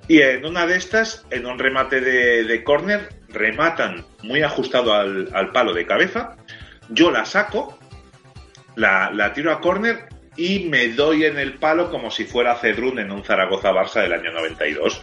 Y 0.07 0.21
en 0.21 0.45
una 0.45 0.65
de 0.65 0.77
estas, 0.77 1.25
en 1.31 1.45
un 1.45 1.59
remate 1.59 1.99
de, 1.99 2.43
de 2.43 2.63
córner, 2.63 3.09
rematan 3.29 4.05
muy 4.23 4.41
ajustado 4.43 4.93
al, 4.93 5.29
al 5.33 5.51
palo 5.51 5.73
de 5.73 5.85
cabeza. 5.85 6.37
Yo 6.89 7.11
la 7.11 7.25
saco, 7.25 7.77
la, 8.75 9.31
tiro 9.33 9.51
a 9.51 9.59
córner 9.59 10.07
y 10.37 10.65
me 10.65 10.89
doy 10.89 11.25
en 11.25 11.39
el 11.39 11.55
palo 11.55 11.89
como 11.89 12.11
si 12.11 12.25
fuera 12.25 12.55
Cedrún 12.55 12.99
en 12.99 13.11
un 13.11 13.23
Zaragoza-Barça 13.23 14.01
del 14.01 14.13
año 14.13 14.31
92. 14.31 15.01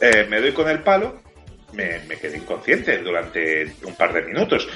Eh, 0.00 0.26
me 0.28 0.40
doy 0.40 0.52
con 0.52 0.68
el 0.68 0.80
palo, 0.80 1.20
me 1.72 2.00
quedé 2.20 2.38
inconsciente 2.38 2.98
durante 2.98 3.74
un 3.84 3.94
par 3.94 4.12
de 4.12 4.22
minutos, 4.22 4.68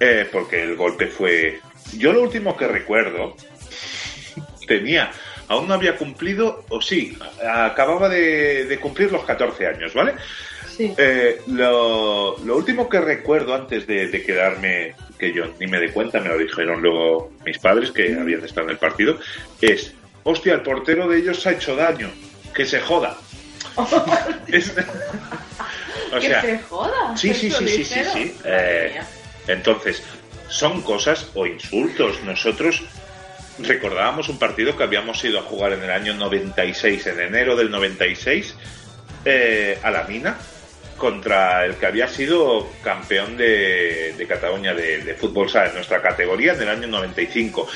eh, 0.00 0.28
porque 0.32 0.62
el 0.62 0.76
golpe 0.76 1.06
fue... 1.06 1.60
Yo 1.96 2.12
lo 2.12 2.22
último 2.22 2.56
que 2.56 2.66
recuerdo 2.68 3.36
tenía, 4.66 5.10
aún 5.48 5.66
no 5.68 5.74
había 5.74 5.96
cumplido, 5.96 6.64
o 6.68 6.80
sí, 6.80 7.16
acababa 7.46 8.08
de, 8.08 8.64
de 8.66 8.78
cumplir 8.78 9.10
los 9.12 9.24
14 9.24 9.66
años, 9.66 9.92
¿vale? 9.94 10.14
Sí. 10.76 10.94
Eh, 10.96 11.40
lo, 11.48 12.38
lo 12.44 12.56
último 12.56 12.88
que 12.88 13.00
recuerdo 13.00 13.54
antes 13.54 13.86
de, 13.86 14.06
de 14.08 14.22
quedarme, 14.22 14.94
que 15.18 15.32
yo 15.32 15.44
ni 15.58 15.66
me 15.66 15.80
di 15.80 15.88
cuenta, 15.88 16.20
me 16.20 16.28
lo 16.28 16.38
dijeron 16.38 16.80
luego 16.80 17.32
mis 17.44 17.58
padres 17.58 17.90
que 17.90 18.14
habían 18.18 18.44
estado 18.44 18.66
en 18.68 18.70
el 18.70 18.78
partido, 18.78 19.18
es, 19.60 19.92
hostia, 20.22 20.54
el 20.54 20.62
portero 20.62 21.08
de 21.08 21.18
ellos 21.18 21.44
ha 21.46 21.52
hecho 21.52 21.74
daño, 21.76 22.10
que 22.54 22.64
se 22.64 22.80
joda. 22.80 23.16
Es- 24.48 24.72
o 26.12 26.18
que 26.20 26.40
se 26.40 26.58
joda. 26.68 27.16
sí, 27.16 27.34
sí, 27.34 27.50
sí, 27.50 27.68
sí, 27.68 27.84
sí, 27.84 28.00
sí. 28.12 28.34
Eh. 28.44 29.00
Entonces, 29.52 30.02
son 30.48 30.82
cosas 30.82 31.28
o 31.34 31.46
insultos. 31.46 32.22
Nosotros 32.24 32.82
recordábamos 33.58 34.28
un 34.28 34.38
partido 34.38 34.76
que 34.76 34.82
habíamos 34.82 35.22
ido 35.24 35.38
a 35.38 35.42
jugar 35.42 35.72
en 35.72 35.82
el 35.82 35.90
año 35.90 36.14
96, 36.14 37.06
en 37.06 37.20
enero 37.20 37.56
del 37.56 37.70
96, 37.70 38.54
eh, 39.24 39.78
a 39.82 39.90
la 39.90 40.04
mina, 40.04 40.36
contra 40.96 41.64
el 41.64 41.76
que 41.76 41.86
había 41.86 42.08
sido 42.08 42.68
campeón 42.82 43.36
de, 43.36 44.14
Cataluña 44.28 44.74
de, 44.74 45.02
de 45.02 45.14
fútbol 45.14 45.48
sala 45.48 45.68
en 45.68 45.74
nuestra 45.74 46.02
categoría 46.02 46.52
en 46.52 46.62
el 46.62 46.68
año 46.68 46.86
95. 46.88 47.68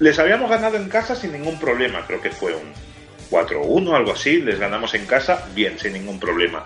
Les 0.00 0.18
habíamos 0.18 0.48
ganado 0.48 0.76
en 0.76 0.88
casa 0.88 1.14
sin 1.14 1.32
ningún 1.32 1.58
problema, 1.60 2.06
creo 2.06 2.20
que 2.20 2.30
fue 2.30 2.54
un 2.54 2.72
4-1, 3.30 3.94
algo 3.94 4.12
así, 4.12 4.40
les 4.40 4.58
ganamos 4.58 4.94
en 4.94 5.06
casa 5.06 5.46
bien, 5.54 5.78
sin 5.78 5.92
ningún 5.92 6.18
problema. 6.18 6.64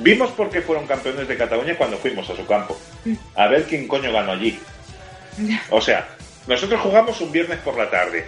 Vimos 0.00 0.30
por 0.30 0.50
qué 0.50 0.62
fueron 0.62 0.86
campeones 0.86 1.28
de 1.28 1.36
Cataluña 1.36 1.76
cuando 1.76 1.98
fuimos 1.98 2.28
a 2.30 2.36
su 2.36 2.46
campo. 2.46 2.78
A 3.36 3.46
ver 3.48 3.64
quién 3.64 3.86
coño 3.86 4.12
ganó 4.12 4.32
allí. 4.32 4.58
O 5.70 5.80
sea, 5.80 6.08
nosotros 6.46 6.80
jugamos 6.80 7.20
un 7.20 7.32
viernes 7.32 7.58
por 7.58 7.76
la 7.76 7.90
tarde. 7.90 8.24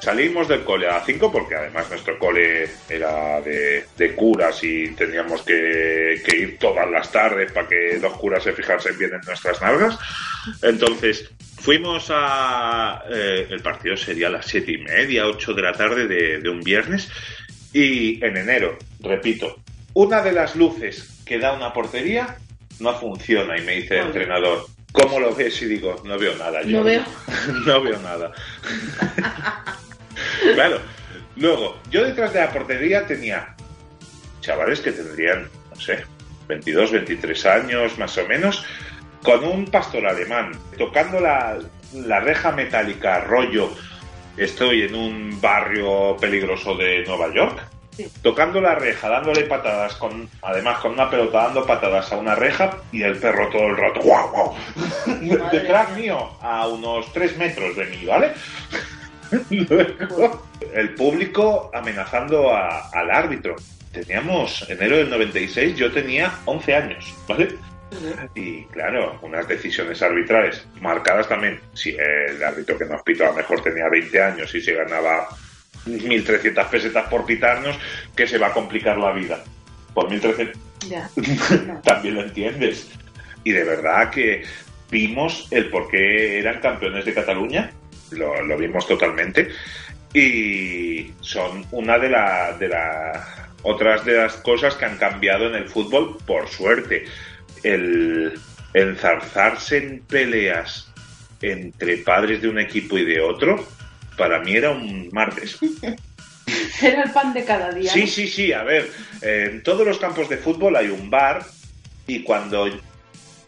Salimos 0.00 0.48
del 0.48 0.64
cole 0.64 0.88
a 0.88 0.94
las 0.94 1.06
5 1.06 1.30
porque 1.30 1.54
además 1.54 1.90
nuestro 1.90 2.18
cole 2.18 2.70
era 2.88 3.38
de, 3.42 4.14
curas 4.16 4.64
y 4.64 4.88
teníamos 4.92 5.42
que, 5.42 6.18
ir 6.26 6.58
todas 6.58 6.90
las 6.90 7.12
tardes 7.12 7.52
para 7.52 7.68
que 7.68 7.98
los 8.00 8.14
curas 8.14 8.42
se 8.42 8.52
fijasen 8.52 8.96
bien 8.98 9.12
en 9.12 9.20
nuestras 9.26 9.60
nalgas. 9.60 9.98
Entonces 10.62 11.30
fuimos 11.60 12.06
a... 12.08 13.04
Eh, 13.10 13.46
el 13.50 13.60
partido 13.60 13.94
sería 13.94 14.28
a 14.28 14.30
las 14.30 14.46
siete 14.46 14.72
y 14.72 14.78
media, 14.78 15.26
8 15.26 15.52
de 15.52 15.62
la 15.62 15.72
tarde 15.72 16.08
de, 16.08 16.48
un 16.48 16.60
viernes 16.60 17.10
y 17.74 18.24
en 18.24 18.38
enero, 18.38 18.78
repito, 19.00 19.62
una 19.94 20.22
de 20.22 20.32
las 20.32 20.56
luces 20.56 21.22
que 21.24 21.38
da 21.38 21.52
una 21.52 21.72
portería 21.72 22.36
no 22.78 22.94
funciona 22.94 23.58
y 23.58 23.62
me 23.62 23.76
dice 23.76 23.98
el 23.98 24.06
entrenador, 24.06 24.66
¿cómo 24.92 25.20
lo 25.20 25.34
ves? 25.34 25.60
Y 25.62 25.66
digo, 25.66 26.00
no 26.04 26.18
veo 26.18 26.36
nada. 26.36 26.60
no 26.64 26.82
veo. 26.82 27.02
no 27.66 27.82
veo 27.82 27.98
nada. 27.98 28.32
claro. 30.54 30.80
Luego, 31.36 31.78
yo 31.90 32.04
detrás 32.04 32.32
de 32.32 32.40
la 32.40 32.52
portería 32.52 33.06
tenía 33.06 33.54
chavales 34.40 34.80
que 34.80 34.92
tendrían, 34.92 35.48
no 35.70 35.80
sé, 35.80 36.04
22, 36.48 36.92
23 36.92 37.46
años 37.46 37.98
más 37.98 38.16
o 38.18 38.26
menos, 38.26 38.64
con 39.22 39.44
un 39.44 39.66
pastor 39.66 40.06
alemán, 40.06 40.52
tocando 40.76 41.20
la, 41.20 41.58
la 41.92 42.20
reja 42.20 42.52
metálica 42.52 43.20
rollo. 43.24 43.70
Estoy 44.36 44.82
en 44.82 44.94
un 44.94 45.40
barrio 45.40 46.16
peligroso 46.18 46.74
de 46.74 47.04
Nueva 47.04 47.32
York 47.32 47.69
tocando 48.22 48.60
la 48.60 48.74
reja, 48.74 49.08
dándole 49.08 49.42
patadas, 49.44 49.94
con 49.94 50.28
además 50.42 50.78
con 50.80 50.92
una 50.92 51.10
pelota 51.10 51.44
dando 51.44 51.66
patadas 51.66 52.12
a 52.12 52.16
una 52.16 52.34
reja 52.34 52.78
y 52.92 53.02
el 53.02 53.16
perro 53.18 53.48
todo 53.50 53.66
el 53.66 53.76
rato, 53.76 54.00
¡guau, 54.00 54.30
guau! 54.30 54.54
Detrás 55.52 55.96
mío, 55.96 56.30
a 56.40 56.66
unos 56.66 57.12
tres 57.12 57.36
metros 57.36 57.76
de 57.76 57.84
mí, 57.86 58.04
¿vale? 58.06 58.32
el 60.74 60.94
público 60.94 61.70
amenazando 61.72 62.54
al 62.54 63.10
árbitro. 63.10 63.56
Teníamos 63.92 64.68
enero 64.70 64.98
del 64.98 65.10
96, 65.10 65.76
yo 65.76 65.90
tenía 65.90 66.32
11 66.44 66.74
años, 66.74 67.14
¿vale? 67.26 67.56
Y 68.36 68.64
claro, 68.66 69.18
unas 69.22 69.48
decisiones 69.48 70.00
arbitrales 70.00 70.64
marcadas 70.80 71.28
también. 71.28 71.60
Si 71.74 71.90
el 71.90 72.42
árbitro 72.42 72.78
que 72.78 72.84
nos 72.84 73.02
pitó 73.02 73.24
a 73.24 73.30
lo 73.30 73.34
mejor 73.34 73.60
tenía 73.62 73.88
20 73.88 74.22
años 74.22 74.54
y 74.54 74.60
se 74.60 74.74
ganaba 74.74 75.28
1.300 75.86 76.68
pesetas 76.68 77.08
por 77.08 77.24
pitarnos, 77.24 77.78
que 78.14 78.26
se 78.26 78.38
va 78.38 78.48
a 78.48 78.52
complicar 78.52 78.98
la 78.98 79.12
vida. 79.12 79.42
Por 79.94 80.08
1.300... 80.08 80.52
También 81.82 82.14
lo 82.14 82.22
entiendes. 82.22 82.90
Y 83.44 83.52
de 83.52 83.64
verdad 83.64 84.10
que 84.10 84.44
vimos 84.90 85.48
el 85.50 85.68
por 85.70 85.88
qué 85.88 86.38
eran 86.38 86.60
campeones 86.60 87.04
de 87.04 87.14
Cataluña, 87.14 87.70
lo, 88.10 88.58
vimos 88.58 88.86
totalmente, 88.86 89.50
y 90.12 91.12
son 91.20 91.64
una 91.70 91.98
de 91.98 92.10
las 92.10 92.58
de 92.58 92.70
otras 93.62 94.04
de 94.04 94.14
las 94.14 94.34
cosas 94.36 94.74
que 94.74 94.84
han 94.84 94.96
cambiado 94.96 95.46
en 95.46 95.54
el 95.54 95.68
fútbol, 95.68 96.18
por 96.26 96.48
suerte. 96.48 97.04
El 97.62 98.38
enzarzarse 98.72 99.78
en 99.78 100.00
peleas 100.00 100.92
entre 101.42 101.98
padres 101.98 102.40
de 102.42 102.48
un 102.48 102.58
equipo 102.58 102.98
y 102.98 103.04
de 103.04 103.20
otro, 103.20 103.66
para 104.20 104.38
mí 104.40 104.54
era 104.54 104.70
un 104.70 105.08
martes. 105.12 105.58
era 106.82 107.04
el 107.04 107.10
pan 107.10 107.32
de 107.32 107.42
cada 107.42 107.72
día. 107.72 107.90
Sí, 107.90 108.06
sí, 108.06 108.28
sí. 108.28 108.52
A 108.52 108.62
ver, 108.62 108.90
en 109.22 109.62
todos 109.62 109.86
los 109.86 109.98
campos 109.98 110.28
de 110.28 110.36
fútbol 110.36 110.76
hay 110.76 110.88
un 110.88 111.08
bar 111.08 111.42
y 112.06 112.22
cuando 112.22 112.68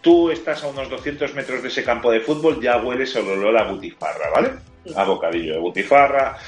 tú 0.01 0.31
estás 0.31 0.65
a 0.65 0.69
unos 0.69 0.89
200 0.89 1.35
metros 1.35 1.61
de 1.63 1.69
ese 1.69 1.85
campo 1.85 2.11
de 2.11 2.21
fútbol 2.21 2.59
ya 2.61 2.79
hueles 2.79 3.15
el 3.15 3.29
olor 3.29 3.59
a 3.59 3.65
butifarra, 3.65 4.31
¿vale? 4.35 4.53
A 4.97 5.05
bocadillo 5.05 5.53
de 5.53 5.59
butifarra. 5.61 6.39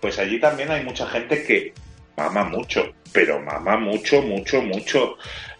Pues 0.00 0.18
allí 0.18 0.40
también 0.40 0.70
hay 0.70 0.82
mucha 0.82 1.06
gente 1.06 1.44
que 1.44 1.74
mama 2.16 2.44
mucho, 2.44 2.94
pero 3.12 3.38
mama 3.38 3.76
mucho, 3.76 4.22
mucho, 4.22 4.62
mucho. 4.62 5.18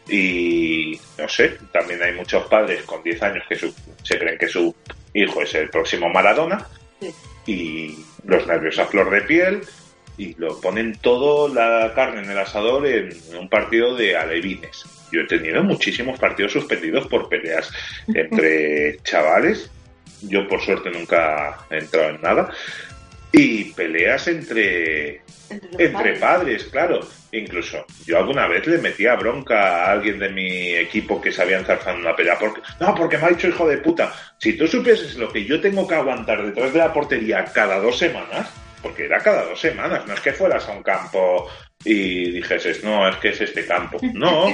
Y 0.09 0.99
no 1.19 1.29
sé, 1.29 1.59
también 1.71 2.03
hay 2.03 2.15
muchos 2.15 2.47
padres 2.47 2.85
con 2.85 3.03
10 3.03 3.23
años 3.23 3.45
que 3.47 3.57
se 3.57 4.19
creen 4.19 4.39
que 4.39 4.49
su 4.49 4.75
hijo 5.13 5.43
es 5.43 5.55
el 5.57 5.69
próximo 5.69 6.09
Maradona. 6.09 6.67
Sí 6.99 7.13
y 7.49 8.05
los 8.25 8.47
nervios 8.47 8.79
a 8.79 8.87
flor 8.87 9.11
de 9.11 9.23
piel 9.23 9.63
y 10.19 10.35
lo 10.35 10.61
ponen 10.61 10.99
todo 11.01 11.49
la 11.53 11.93
carne 11.95 12.23
en 12.23 12.31
el 12.31 12.39
asador 12.39 12.87
en, 12.87 13.11
un 13.39 13.49
partido 13.49 13.97
de 13.97 14.17
alevines. 14.17 14.85
Yo 15.11 15.23
he 15.23 15.27
tenido 15.27 15.63
muchísimos 15.63 16.19
partidos 16.19 16.53
suspendidos 16.53 17.07
por 17.07 17.29
peleas 17.29 17.73
entre 18.09 18.99
chavales. 19.03 19.71
Yo 20.23 20.47
por 20.47 20.61
suerte 20.61 20.91
nunca 20.91 21.65
he 21.71 21.79
entrado 21.79 22.11
en 22.11 22.21
nada. 22.21 22.51
Y 23.33 23.73
peleas 23.73 24.29
entre, 24.29 25.23
entre, 25.51 26.17
padres. 26.19 26.65
claro. 26.65 27.01
Incluso 27.31 27.85
yo 28.07 28.19
alguna 28.19 28.47
vez 28.47 28.67
le 28.67 28.79
metía 28.79 29.15
bronca 29.15 29.85
a 29.85 29.93
alguien 29.93 30.19
de 30.19 30.31
mi 30.31 30.75
equipo 30.75 31.21
que 31.21 31.31
se 31.31 31.43
había 31.43 31.59
enzarzado 31.59 31.97
en 31.97 32.03
una 32.03 32.17
pelea. 32.17 32.39
Porque, 32.39 32.63
no, 32.81 32.95
porque 32.95 33.19
me 33.19 33.27
ha 33.27 33.29
dicho 33.31 33.49
hijo 33.49 33.69
de 33.69 33.79
puta. 33.79 34.13
Si 34.39 34.55
tú 34.55 34.67
supieses 34.67 35.17
lo 35.17 35.31
que 35.31 35.45
yo 35.45 35.61
tengo 35.61 35.87
que 35.87 35.95
aguantar 35.95 36.45
detrás 36.45 36.73
de 36.73 36.79
la 36.79 36.93
portería 36.93 37.45
cada 37.45 37.79
dos 37.81 37.99
semanas, 37.99 38.51
porque 38.83 39.05
era 39.05 39.19
cada 39.19 39.45
dos 39.45 39.61
semanas, 39.61 40.07
no 40.07 40.15
es 40.15 40.21
que 40.21 40.33
fueras 40.33 40.67
a 40.69 40.73
un 40.73 40.83
campo 40.83 41.49
y 41.85 42.33
dijeses, 42.33 42.83
no, 42.83 43.09
es 43.09 43.17
que 43.17 43.29
es 43.29 43.41
este 43.41 43.65
campo. 43.67 43.99
No, 44.13 44.49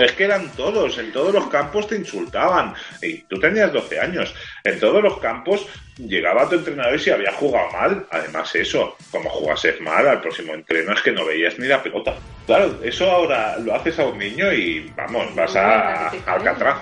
es 0.00 0.12
que 0.12 0.24
eran 0.24 0.50
todos, 0.52 0.96
en 0.98 1.12
todos 1.12 1.34
los 1.34 1.48
campos 1.48 1.86
te 1.86 1.96
insultaban. 1.96 2.74
Y 3.02 3.18
tú 3.24 3.38
tenías 3.38 3.72
12 3.72 4.00
años, 4.00 4.34
en 4.64 4.80
todos 4.80 5.02
los 5.02 5.18
campos 5.18 5.66
llegaba 5.98 6.48
tu 6.48 6.54
entrenador 6.56 6.94
y 6.94 6.98
si 6.98 7.10
había 7.10 7.32
jugado 7.32 7.70
mal, 7.72 8.06
además 8.10 8.54
eso, 8.54 8.96
como 9.10 9.28
jugases 9.28 9.78
mal, 9.82 10.06
al 10.06 10.22
próximo 10.22 10.54
entreno 10.54 10.94
es 10.94 11.02
que 11.02 11.12
no 11.12 11.26
veías 11.26 11.58
ni 11.58 11.66
la 11.66 11.82
pelota. 11.82 12.14
Claro, 12.46 12.80
eso 12.82 13.10
ahora 13.10 13.58
lo 13.58 13.74
haces 13.74 13.98
a 13.98 14.06
un 14.06 14.18
niño 14.18 14.50
y 14.52 14.90
vamos, 14.96 15.34
vas 15.34 15.54
a, 15.56 16.08
Alcatraz. 16.08 16.78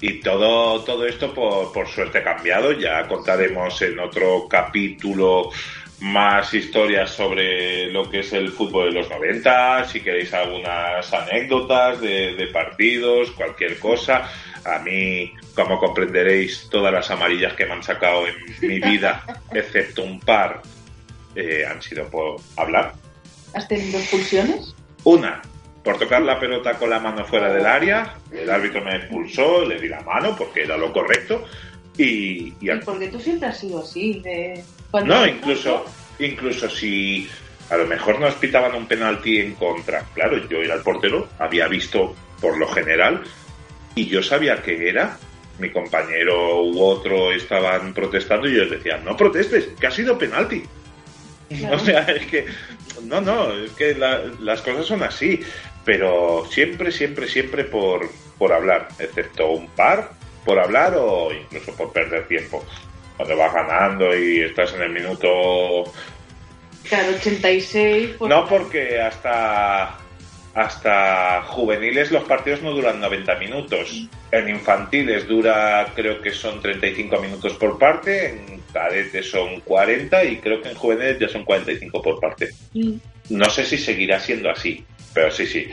Y 0.00 0.20
todo, 0.20 0.82
todo 0.84 1.06
esto 1.06 1.34
por, 1.34 1.72
por 1.72 1.88
suerte 1.88 2.18
ha 2.18 2.24
cambiado, 2.24 2.72
ya 2.72 3.06
contaremos 3.06 3.82
en 3.82 3.98
otro 3.98 4.46
capítulo 4.48 5.50
más 6.00 6.54
historias 6.54 7.10
sobre 7.10 7.90
lo 7.90 8.08
que 8.08 8.20
es 8.20 8.32
el 8.32 8.50
fútbol 8.50 8.92
de 8.92 9.00
los 9.00 9.10
90, 9.10 9.84
si 9.84 10.00
queréis 10.00 10.32
algunas 10.32 11.12
anécdotas 11.12 12.00
de, 12.00 12.48
partidos, 12.52 13.30
cualquier 13.32 13.78
cosa. 13.78 14.30
A 14.64 14.78
mí, 14.80 15.32
como 15.54 15.78
comprenderéis, 15.78 16.68
todas 16.70 16.92
las 16.92 17.10
amarillas 17.10 17.54
que 17.54 17.66
me 17.66 17.72
han 17.72 17.82
sacado 17.82 18.26
en 18.26 18.34
mi 18.60 18.78
vida, 18.90 19.24
excepto 19.52 20.02
un 20.02 20.20
par, 20.20 20.62
eh, 21.34 21.64
han 21.68 21.82
sido 21.82 22.08
por 22.08 22.36
hablar. 22.56 22.94
¿Has 23.54 23.66
tenido 23.66 23.98
expulsiones? 23.98 24.74
Una, 25.04 25.42
por 25.82 25.98
tocar 25.98 26.22
la 26.22 26.38
pelota 26.38 26.74
con 26.74 26.90
la 26.90 27.00
mano 27.00 27.24
fuera 27.24 27.52
del 27.52 27.64
área, 27.64 28.14
el 28.30 28.50
árbitro 28.50 28.82
me 28.82 28.96
expulsó, 28.96 29.64
le 29.64 29.80
di 29.80 29.88
la 29.88 30.00
mano 30.02 30.36
porque 30.36 30.62
era 30.62 30.76
lo 30.76 30.92
correcto. 30.92 31.44
Y, 31.98 32.54
y, 32.60 32.70
porque 32.84 33.08
tú 33.08 33.18
siempre 33.18 33.48
has 33.48 33.58
sido 33.58 33.80
así. 33.80 34.20
De 34.20 34.64
no, 35.04 35.26
incluso, 35.26 35.84
incluso 36.18 36.70
si 36.70 37.28
a 37.68 37.76
lo 37.76 37.86
mejor 37.86 38.20
nos 38.20 38.34
pitaban 38.34 38.74
un 38.74 38.86
penalti 38.86 39.38
en 39.38 39.54
contra, 39.54 40.04
claro, 40.14 40.48
yo 40.48 40.58
era 40.58 40.74
el 40.74 40.82
portero, 40.82 41.28
había 41.38 41.68
visto 41.68 42.14
por 42.40 42.56
lo 42.56 42.68
general 42.68 43.22
y 43.94 44.06
yo 44.06 44.22
sabía 44.22 44.62
que 44.62 44.88
era. 44.88 45.18
Mi 45.58 45.70
compañero 45.70 46.62
u 46.62 46.80
otro 46.80 47.32
estaban 47.32 47.92
protestando 47.92 48.48
y 48.48 48.54
yo 48.54 48.62
les 48.62 48.70
decía, 48.70 48.98
no 48.98 49.16
protestes, 49.16 49.70
que 49.78 49.88
ha 49.88 49.90
sido 49.90 50.16
penalti. 50.16 50.62
O 51.72 51.78
sea, 51.78 52.00
es 52.02 52.26
que, 52.26 52.44
no, 53.04 53.20
no, 53.20 53.52
es 53.52 53.72
que 53.72 53.94
las 53.94 54.60
cosas 54.62 54.86
son 54.86 55.02
así, 55.02 55.40
pero 55.84 56.46
siempre, 56.50 56.92
siempre, 56.92 57.26
siempre 57.26 57.64
por, 57.64 58.08
por 58.36 58.52
hablar, 58.52 58.88
excepto 58.98 59.50
un 59.50 59.66
par, 59.68 60.12
por 60.44 60.58
hablar 60.58 60.94
o 60.96 61.32
incluso 61.32 61.72
por 61.74 61.92
perder 61.92 62.26
tiempo 62.26 62.64
cuando 63.16 63.36
vas 63.36 63.52
ganando 63.52 64.16
y 64.16 64.40
estás 64.40 64.72
en 64.74 64.82
el 64.82 64.90
minuto... 64.90 65.84
Claro, 66.84 67.14
86... 67.16 68.14
Pues 68.18 68.30
no, 68.30 68.48
porque 68.48 69.00
hasta 69.00 69.98
hasta 70.58 71.42
juveniles 71.42 72.10
los 72.10 72.24
partidos 72.24 72.62
no 72.62 72.72
duran 72.72 73.00
90 73.00 73.34
minutos. 73.36 74.08
En 74.32 74.48
infantiles 74.48 75.28
dura, 75.28 75.92
creo 75.94 76.20
que 76.20 76.32
son 76.32 76.60
35 76.60 77.20
minutos 77.20 77.54
por 77.54 77.78
parte, 77.78 78.30
en 78.30 78.60
cadetes 78.72 79.30
son 79.30 79.60
40 79.60 80.24
y 80.24 80.36
creo 80.38 80.60
que 80.60 80.70
en 80.70 80.74
juveniles 80.74 81.18
ya 81.20 81.28
son 81.28 81.44
45 81.44 82.02
por 82.02 82.20
parte. 82.20 82.50
Mm. 82.74 82.94
No 83.30 83.48
sé 83.50 83.64
si 83.64 83.78
seguirá 83.78 84.18
siendo 84.18 84.50
así, 84.50 84.84
pero 85.18 85.32
sí, 85.32 85.46
sí, 85.46 85.68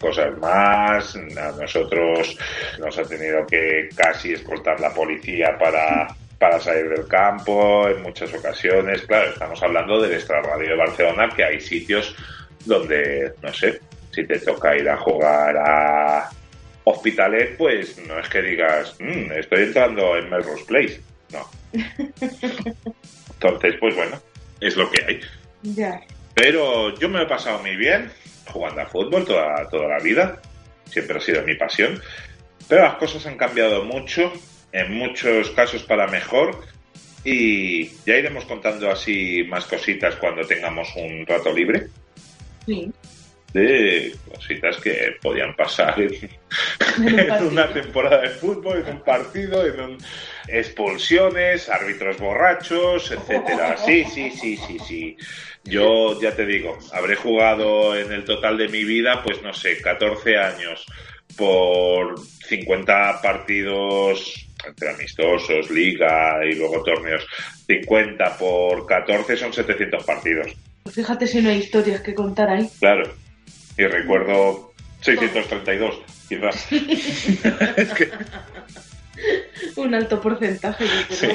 cosas 0.00 0.38
más. 0.38 1.14
A 1.14 1.52
nosotros 1.60 2.38
nos 2.78 2.96
ha 2.96 3.02
tenido 3.02 3.46
que 3.46 3.90
casi 3.94 4.32
escoltar 4.32 4.80
la 4.80 4.94
policía 4.94 5.58
para 5.58 6.08
para 6.38 6.58
salir 6.58 6.88
del 6.88 7.06
campo 7.06 7.86
en 7.86 8.00
muchas 8.00 8.32
ocasiones. 8.32 9.02
Claro, 9.02 9.28
estamos 9.28 9.62
hablando 9.62 10.00
del 10.00 10.14
extrarradio 10.14 10.70
de 10.70 10.76
Barcelona, 10.76 11.28
que 11.36 11.44
hay 11.44 11.60
sitios 11.60 12.16
donde, 12.64 13.34
no 13.42 13.52
sé, 13.52 13.78
si 14.10 14.24
te 14.24 14.38
toca 14.38 14.74
ir 14.74 14.88
a 14.88 14.96
jugar 14.96 15.54
a 15.58 16.30
Hospitalet, 16.84 17.58
pues 17.58 17.98
no 18.06 18.18
es 18.18 18.28
que 18.30 18.40
digas, 18.40 18.96
mm, 19.00 19.32
estoy 19.32 19.64
entrando 19.64 20.16
en 20.16 20.30
Melrose 20.30 20.64
Place. 20.64 21.00
no. 21.30 21.46
Entonces, 23.34 23.74
pues 23.78 23.94
bueno, 23.94 24.18
es 24.60 24.76
lo 24.76 24.90
que 24.90 25.04
hay. 25.04 25.20
Ya. 25.62 26.00
Pero 26.34 26.96
yo 26.98 27.08
me 27.08 27.18
lo 27.18 27.24
he 27.24 27.28
pasado 27.28 27.58
muy 27.58 27.74
bien 27.76 28.10
jugando 28.52 28.82
a 28.82 28.86
fútbol 28.86 29.24
toda, 29.24 29.68
toda 29.68 29.88
la 29.88 29.98
vida. 29.98 30.40
Siempre 30.90 31.18
ha 31.18 31.20
sido 31.20 31.42
mi 31.42 31.54
pasión. 31.54 32.00
Pero 32.68 32.82
las 32.82 32.94
cosas 32.94 33.26
han 33.26 33.36
cambiado 33.36 33.84
mucho, 33.84 34.32
en 34.72 34.92
muchos 34.92 35.50
casos 35.50 35.82
para 35.82 36.06
mejor. 36.06 36.60
Y 37.24 37.88
ya 38.06 38.16
iremos 38.16 38.44
contando 38.44 38.90
así 38.90 39.44
más 39.48 39.66
cositas 39.66 40.16
cuando 40.16 40.46
tengamos 40.46 40.88
un 40.96 41.26
rato 41.26 41.52
libre. 41.52 41.88
Sí. 42.66 42.92
De 43.52 44.14
cositas 44.30 44.76
que 44.76 45.16
podían 45.22 45.56
pasar 45.56 45.98
en, 45.98 46.12
en 47.18 47.42
una 47.46 47.72
temporada 47.72 48.20
de 48.20 48.28
fútbol, 48.28 48.84
en 48.86 48.96
un 48.96 49.02
partido, 49.02 49.66
en 49.66 49.80
un 49.80 49.98
expulsiones, 50.48 51.68
árbitros 51.68 52.18
borrachos, 52.18 53.10
etcétera. 53.10 53.76
Sí, 53.84 54.04
sí, 54.04 54.30
sí, 54.30 54.56
sí, 54.56 54.78
sí. 54.86 55.16
Yo 55.64 56.20
ya 56.20 56.34
te 56.34 56.46
digo, 56.46 56.78
habré 56.92 57.16
jugado 57.16 57.96
en 57.96 58.12
el 58.12 58.24
total 58.24 58.56
de 58.58 58.68
mi 58.68 58.84
vida, 58.84 59.22
pues 59.22 59.42
no 59.42 59.52
sé, 59.52 59.80
14 59.80 60.36
años 60.36 60.84
por 61.36 62.18
50 62.18 63.20
partidos 63.22 64.48
entre 64.66 64.90
amistosos, 64.90 65.70
liga 65.70 66.40
y 66.44 66.54
luego 66.54 66.82
torneos. 66.82 67.26
50 67.66 68.38
por 68.38 68.86
14 68.86 69.36
son 69.36 69.52
700 69.52 70.04
partidos. 70.04 70.52
Pues 70.82 70.96
fíjate 70.96 71.26
si 71.26 71.42
no 71.42 71.50
hay 71.50 71.58
historias 71.58 72.00
que 72.00 72.14
contar 72.14 72.50
ahí. 72.50 72.68
Claro. 72.80 73.14
Y 73.78 73.86
recuerdo 73.86 74.72
632, 75.00 76.00
quizás. 76.28 76.66
es 77.76 77.94
que 77.94 78.10
Un 79.76 79.94
alto 79.94 80.20
porcentaje, 80.20 80.84
yo 80.84 81.16
Sí. 81.16 81.28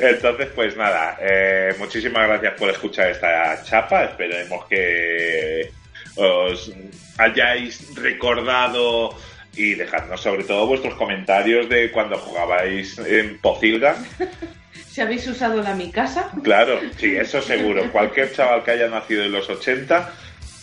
Entonces, 0.00 0.48
pues 0.54 0.76
nada, 0.76 1.18
eh, 1.20 1.74
muchísimas 1.80 2.28
gracias 2.28 2.54
por 2.54 2.70
escuchar 2.70 3.10
esta 3.10 3.60
chapa. 3.64 4.04
Esperemos 4.04 4.66
que 4.66 5.72
os 6.14 6.72
hayáis 7.18 7.92
recordado 7.96 9.16
y 9.56 9.74
dejadnos 9.74 10.20
sobre 10.20 10.44
todo 10.44 10.64
vuestros 10.68 10.94
comentarios 10.94 11.68
de 11.68 11.90
cuando 11.90 12.18
jugabais 12.18 12.98
en 12.98 13.38
Pocilga. 13.38 13.96
Si 14.88 15.02
habéis 15.02 15.28
usado 15.28 15.62
la 15.62 15.76
mi 15.76 15.92
casa, 15.92 16.32
Claro, 16.42 16.80
sí, 16.96 17.14
eso 17.14 17.40
seguro. 17.40 17.92
Cualquier 17.92 18.32
chaval 18.32 18.64
que 18.64 18.72
haya 18.72 18.88
nacido 18.88 19.22
en 19.22 19.30
los 19.30 19.48
80 19.48 20.12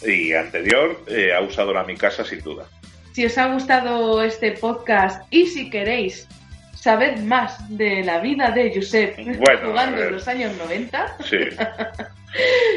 y 0.07 0.33
anterior 0.33 1.01
eh, 1.07 1.33
ha 1.33 1.41
usado 1.41 1.73
la 1.73 1.83
mi 1.83 1.95
casa 1.95 2.23
sin 2.23 2.41
duda. 2.41 2.65
si 3.13 3.25
os 3.25 3.37
ha 3.37 3.51
gustado 3.53 4.21
este 4.23 4.51
podcast 4.53 5.23
y 5.31 5.45
si 5.47 5.69
queréis 5.69 6.27
saber 6.73 7.19
más 7.23 7.57
de 7.77 8.03
la 8.03 8.19
vida 8.19 8.51
de 8.51 8.71
Josep 8.75 9.15
Bueno, 9.39 9.69
jugando 9.69 10.03
en 10.03 10.11
los 10.11 10.27
años 10.27 10.51
90, 10.57 11.17
Sí, 11.23 11.37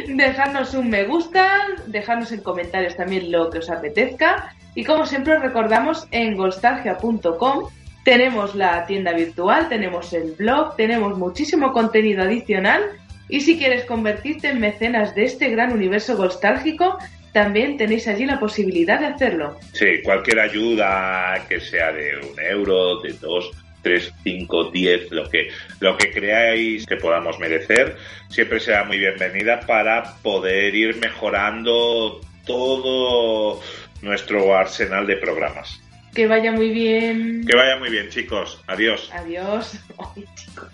dejadnos 0.15 0.73
un 0.75 0.89
me 0.89 1.05
gusta, 1.05 1.59
dejadnos 1.87 2.33
en 2.33 2.41
comentarios 2.41 2.97
también 2.97 3.31
lo 3.31 3.51
que 3.51 3.59
os 3.59 3.69
apetezca. 3.71 4.55
Y 4.75 4.85
como 4.85 5.05
siempre 5.05 5.37
os 5.37 5.43
recordamos 5.43 6.07
en 6.13 6.37
golstalgia.com 6.37 7.69
tenemos 8.05 8.55
la 8.55 8.87
tienda 8.87 9.13
virtual, 9.13 9.69
tenemos 9.69 10.15
el 10.15 10.33
blog, 10.33 10.77
tenemos 10.77 11.19
muchísimo 11.19 11.73
contenido 11.73 12.23
adicional. 12.23 12.83
Y 13.29 13.41
si 13.43 13.59
quieres 13.59 13.85
convertirte 13.85 14.49
en 14.49 14.61
mecenas 14.61 15.15
de 15.15 15.25
este 15.25 15.51
gran 15.51 15.73
universo 15.73 16.17
nostálgico, 16.17 16.97
también 17.33 17.77
tenéis 17.77 18.09
allí 18.09 18.27
la 18.27 18.41
posibilidad 18.41 18.99
de 19.01 19.07
hacerlo. 19.07 19.59
sí, 19.73 20.03
cualquier 20.03 20.41
ayuda 20.41 21.45
que 21.49 21.61
sea 21.61 21.93
de 21.93 22.17
un 22.19 22.39
euro, 22.41 23.01
de 23.01 23.13
dos, 23.15 23.51
tres, 23.83 24.13
cinco, 24.25 24.71
diez, 24.71 25.11
lo 25.11 25.29
que, 25.29 25.49
lo 25.81 25.97
que 25.97 26.11
creáis 26.11 26.87
que 26.87 26.97
podamos 26.97 27.39
merecer, 27.39 27.97
siempre 28.29 28.61
será 28.61 28.85
muy 28.85 28.99
bienvenida 28.99 29.61
para 29.61 30.17
poder 30.23 30.75
ir 30.75 30.97
mejorando 30.97 32.21
todo 32.45 33.61
nuestro 34.03 34.57
arsenal 34.57 35.07
de 35.07 35.17
programas. 35.17 35.81
Que 36.15 36.27
vaya 36.27 36.51
muy 36.53 36.71
bien. 36.71 37.45
Que 37.47 37.57
vaya 37.57 37.77
muy 37.77 37.91
bien, 37.91 38.09
chicos. 38.09 38.61
Adiós. 38.67 39.11
Adiós. 39.13 39.79
Ay, 40.17 40.25
chicos. 40.35 40.69